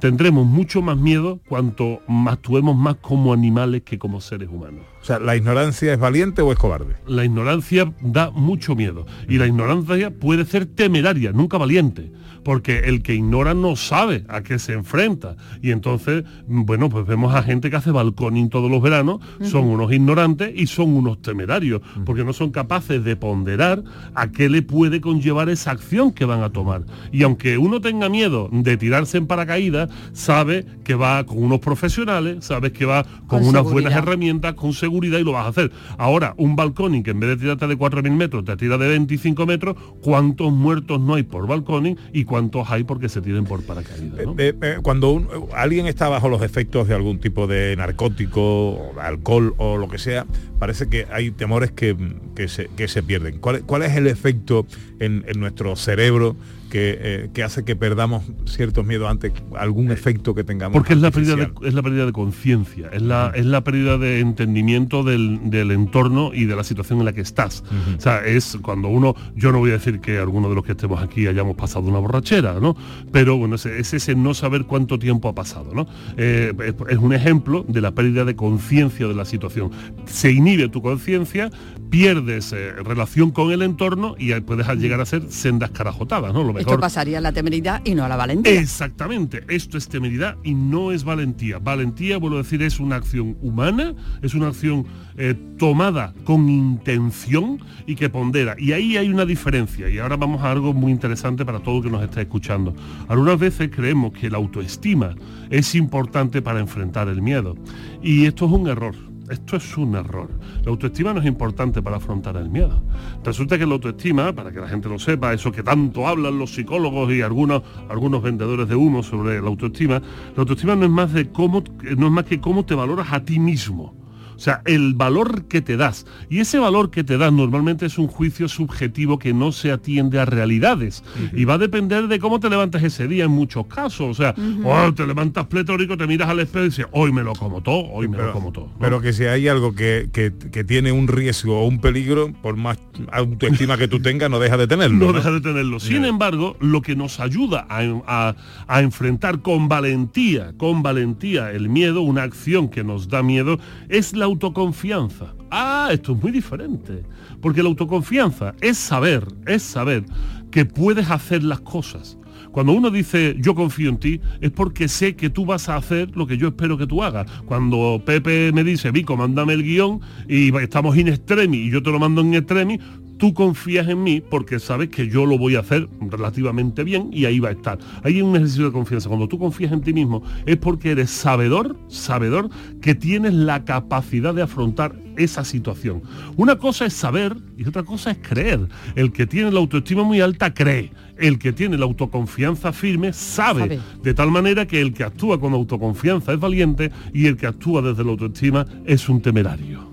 [0.00, 4.84] tendremos mucho más miedo cuanto actuemos más como animales que como seres humanos.
[5.00, 6.96] O sea, ¿la ignorancia es valiente o es cobarde?
[7.06, 12.10] La ignorancia da mucho miedo y la ignorancia puede ser temeraria, nunca valiente,
[12.44, 17.34] porque el que ignora no sabe a qué se enfrenta y entonces, bueno, pues vemos
[17.34, 21.80] a gente que hace balconing todos los veranos, son unos ignorantes y son unos temerarios,
[22.04, 23.82] porque no son capaces de ponderar
[24.14, 26.84] a qué le puede conllevar esa acción que van a tomar.
[27.12, 32.44] Y aunque uno tenga miedo de tirarse en paracaídas, sabe que va con unos profesionales,
[32.44, 33.72] sabe que va con, Con unas seguridad.
[33.72, 35.70] buenas herramientas, con seguridad y lo vas a hacer.
[35.96, 39.46] Ahora, un balconing que en vez de tirarte de 4.000 metros, te tira de 25
[39.46, 44.24] metros, ¿cuántos muertos no hay por balconing y cuántos hay porque se tiren por paracaídas?
[44.24, 44.34] ¿no?
[44.38, 49.76] Eh, eh, cuando alguien está bajo los efectos de algún tipo de narcótico, alcohol o
[49.76, 50.26] lo que sea,
[50.58, 51.96] parece que hay temores que,
[52.34, 53.38] que se, que se pierden.
[53.38, 54.66] ¿Cuál, cuál es el efecto
[54.98, 56.36] en, en nuestro cerebro
[56.70, 60.74] que, eh, que hace que perdamos ciertos miedos ante algún efecto que tengamos?
[60.74, 63.98] Porque es la pérdida de, es la pérdida de conciencia, es la, es la pérdida
[63.98, 67.64] de entendimiento del, del entorno y de la situación en la que estás.
[67.96, 70.72] O sea, es cuando uno, yo no voy a decir que alguno de los que
[70.72, 72.76] estemos aquí hayamos pasado una borrachera, ¿no?
[73.12, 75.86] Pero bueno, es, es ese no saber cuánto tiempo ha pasado, ¿no?
[76.16, 79.70] Eh, es, es un ejemplo de la pérdida de conciencia de la situación.
[80.06, 81.50] Se inhibe tu conciencia,
[81.90, 86.44] pierdes eh, relación con el entorno y puedes llegar a ser sendas carajotadas, ¿no?
[86.44, 88.60] Lo Esto pasaría a la temeridad y no a la valentía.
[88.60, 91.58] Exactamente, esto es temeridad y no es valentía.
[91.58, 94.86] Valentía, vuelvo a decir, es una acción humana, es una acción
[95.16, 98.54] eh, tomada con intención y que pondera.
[98.58, 99.88] Y ahí hay una diferencia.
[99.88, 102.74] Y ahora vamos a algo muy interesante para todo el que nos está escuchando.
[103.08, 105.14] Algunas veces creemos que la autoestima
[105.50, 107.56] es importante para enfrentar el miedo.
[108.02, 108.94] Y esto es un error.
[109.30, 110.30] Esto es un error.
[110.64, 112.82] La autoestima no es importante para afrontar el miedo.
[113.24, 116.54] Resulta que la autoestima, para que la gente lo sepa, eso que tanto hablan los
[116.54, 120.00] psicólogos y algunos, algunos vendedores de humo sobre la autoestima,
[120.34, 121.62] la autoestima no es más de cómo,
[121.96, 123.97] no es más que cómo te valoras a ti mismo.
[124.38, 126.06] O sea, el valor que te das.
[126.30, 130.20] Y ese valor que te das normalmente es un juicio subjetivo que no se atiende
[130.20, 131.02] a realidades.
[131.34, 134.08] Y va a depender de cómo te levantas ese día en muchos casos.
[134.08, 137.32] O sea, oh, te levantas pletórico, te miras al espejo y dices, hoy me lo
[137.32, 138.66] como todo, hoy me lo como todo.
[138.66, 138.78] ¿no?
[138.78, 142.56] Pero que si hay algo que, que- que tiene un riesgo o un peligro, por
[142.56, 142.78] más
[143.10, 144.98] autoestima que tú tengas, no deja de tenerlo.
[145.04, 145.12] no ¿no?
[145.14, 145.80] deja de tenerlo.
[145.80, 148.36] Sin embargo, lo que nos ayuda a, a-
[148.68, 153.58] a enfrentar con valentía, con valentía el miedo, una acción que nos da miedo,
[153.88, 155.34] es la autoconfianza.
[155.50, 157.02] Ah, esto es muy diferente.
[157.40, 160.04] Porque la autoconfianza es saber, es saber
[160.50, 162.18] que puedes hacer las cosas.
[162.52, 166.16] Cuando uno dice yo confío en ti, es porque sé que tú vas a hacer
[166.16, 167.30] lo que yo espero que tú hagas.
[167.44, 171.90] Cuando Pepe me dice, Vico, mándame el guion y estamos in extremis y yo te
[171.90, 172.80] lo mando en extremis,
[173.18, 177.26] tú confías en mí porque sabes que yo lo voy a hacer relativamente bien y
[177.26, 177.78] ahí va a estar.
[178.02, 179.08] Ahí hay un ejercicio de confianza.
[179.08, 182.48] Cuando tú confías en ti mismo es porque eres sabedor, sabedor
[182.80, 186.02] que tienes la capacidad de afrontar esa situación.
[186.36, 188.68] Una cosa es saber y otra cosa es creer.
[188.94, 190.92] El que tiene la autoestima muy alta cree.
[191.18, 193.62] El que tiene la autoconfianza firme sabe.
[193.62, 193.80] Sabe.
[194.02, 197.82] De tal manera que el que actúa con autoconfianza es valiente y el que actúa
[197.82, 199.87] desde la autoestima es un temerario.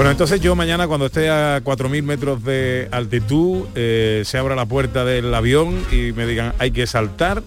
[0.00, 4.64] Bueno, entonces yo mañana cuando esté a 4.000 metros de altitud, eh, se abra la
[4.64, 7.42] puerta del avión y me digan, hay que saltar,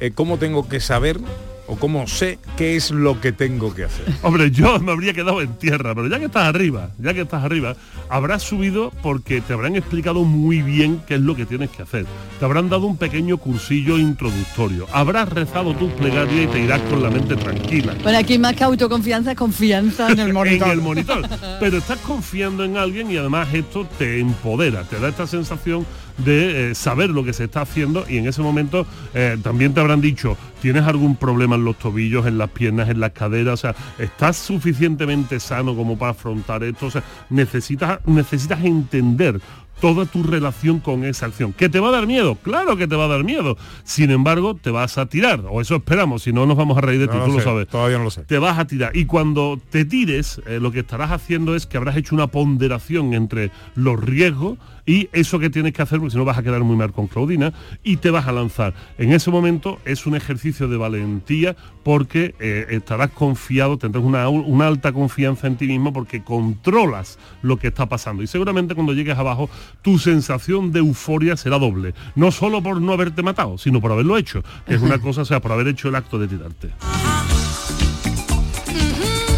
[0.00, 1.18] eh, ¿cómo tengo que saber
[1.66, 4.06] o cómo sé qué es lo que tengo que hacer?
[4.22, 7.42] Hombre, yo me habría quedado en tierra, pero ya que estás arriba, ya que estás
[7.44, 7.76] arriba,
[8.08, 12.06] habrás subido porque te habrán explicado muy bien qué es lo que tienes que hacer.
[12.38, 14.86] Te habrán dado un pequeño cursillo introductorio.
[14.92, 17.94] Habrás rezado tu plegaria y te irás con la mente tranquila.
[18.02, 20.68] Bueno, aquí más que autoconfianza es confianza en el monitor.
[20.68, 21.28] en el monitor.
[21.60, 25.86] Pero estás confiando en alguien y además esto te empodera, te da esta sensación
[26.18, 29.80] de eh, saber lo que se está haciendo y en ese momento eh, también te
[29.80, 33.54] habrán dicho, ¿tienes algún problema en los tobillos, en las piernas, en las caderas?
[33.54, 36.86] O sea, ¿estás suficientemente sano como para afrontar esto?
[36.86, 39.40] O sea, necesitas, necesitas entender
[39.80, 41.52] toda tu relación con esa acción.
[41.52, 42.36] ¿Que te va a dar miedo?
[42.36, 43.56] Claro que te va a dar miedo.
[43.82, 47.00] Sin embargo, te vas a tirar, o eso esperamos, si no nos vamos a reír
[47.00, 47.68] de ti, No tú lo sabes.
[47.68, 48.22] Todavía no lo sé.
[48.22, 48.96] Te vas a tirar.
[48.96, 53.14] Y cuando te tires, eh, lo que estarás haciendo es que habrás hecho una ponderación
[53.14, 56.62] entre los riesgos y eso que tienes que hacer, porque si no vas a quedar
[56.62, 58.74] muy mal con Claudina, y te vas a lanzar.
[58.98, 64.66] En ese momento es un ejercicio de valentía porque eh, estarás confiado, tendrás una, una
[64.66, 68.22] alta confianza en ti mismo porque controlas lo que está pasando.
[68.22, 69.48] Y seguramente cuando llegues abajo,
[69.82, 71.94] tu sensación de euforia será doble.
[72.14, 75.24] No solo por no haberte matado, sino por haberlo hecho, que es una cosa, o
[75.24, 76.70] sea, por haber hecho el acto de tirarte.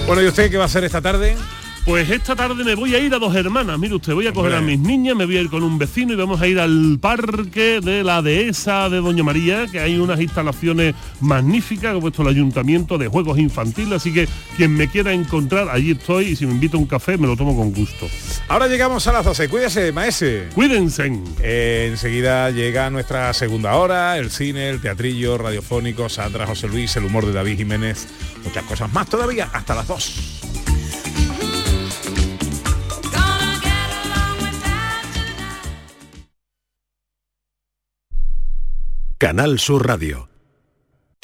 [0.06, 1.36] Bueno, ¿y usted qué va a hacer esta tarde?
[1.86, 3.78] Pues esta tarde me voy a ir a dos hermanas.
[3.78, 6.12] Mire usted, voy a coger a mis niñas, me voy a ir con un vecino
[6.12, 10.20] y vamos a ir al parque de la dehesa de Doña María, que hay unas
[10.20, 14.26] instalaciones magníficas, que ha puesto el ayuntamiento de juegos infantiles, así que
[14.56, 17.36] quien me quiera encontrar, allí estoy y si me invita a un café me lo
[17.36, 18.08] tomo con gusto.
[18.48, 19.48] Ahora llegamos a las 12.
[19.48, 20.48] Cuídese, maese.
[20.56, 21.12] Cuídense.
[21.40, 27.04] Eh, enseguida llega nuestra segunda hora, el cine, el teatrillo, radiofónico, Sandra, José Luis, el
[27.04, 28.08] humor de David Jiménez,
[28.42, 30.45] muchas cosas más todavía, hasta las 2.
[39.18, 40.28] Canal Sur Radio.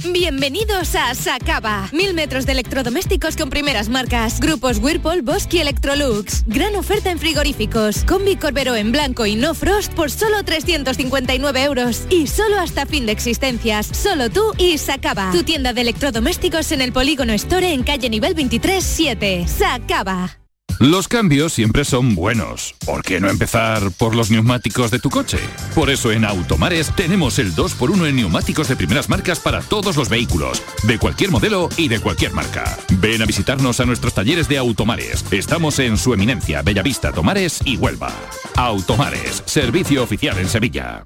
[0.03, 1.91] Bienvenidos a Sacaba.
[1.93, 4.41] Mil metros de electrodomésticos con primeras marcas.
[4.41, 6.45] Grupos Whirlpool, Bosque y Electrolux.
[6.47, 8.05] Gran oferta en frigoríficos.
[8.05, 12.07] Combi Corbero en blanco y no frost por solo 359 euros.
[12.09, 13.89] Y solo hasta fin de existencias.
[13.89, 15.31] Solo tú y Sacaba.
[15.31, 19.47] Tu tienda de electrodomésticos en el Polígono Store en calle nivel 23 7.
[19.47, 20.42] Sacaba.
[20.79, 22.75] Los cambios siempre son buenos.
[22.85, 25.39] ¿Por qué no empezar por los neumáticos de tu coche?
[25.75, 30.09] Por eso en Automares tenemos el 2x1 en neumáticos de primeras marcas para todos los
[30.09, 32.77] vehículos, de cualquier modelo y de cualquier marca.
[32.99, 35.25] Ven a visitarnos a nuestros talleres de Automares.
[35.31, 38.13] Estamos en su eminencia, Bellavista, Tomares y Huelva.
[38.57, 41.05] Automares, servicio oficial en Sevilla.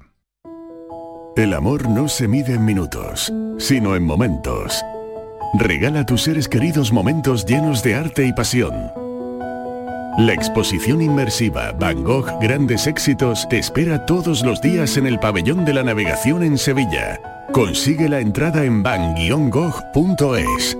[1.35, 4.81] El amor no se mide en minutos, sino en momentos.
[5.53, 9.06] Regala a tus seres queridos momentos llenos de arte y pasión.
[10.17, 15.63] La exposición inmersiva Van Gogh Grandes Éxitos te espera todos los días en el Pabellón
[15.63, 17.19] de la Navegación en Sevilla.
[17.53, 20.77] Consigue la entrada en van-gogh.es.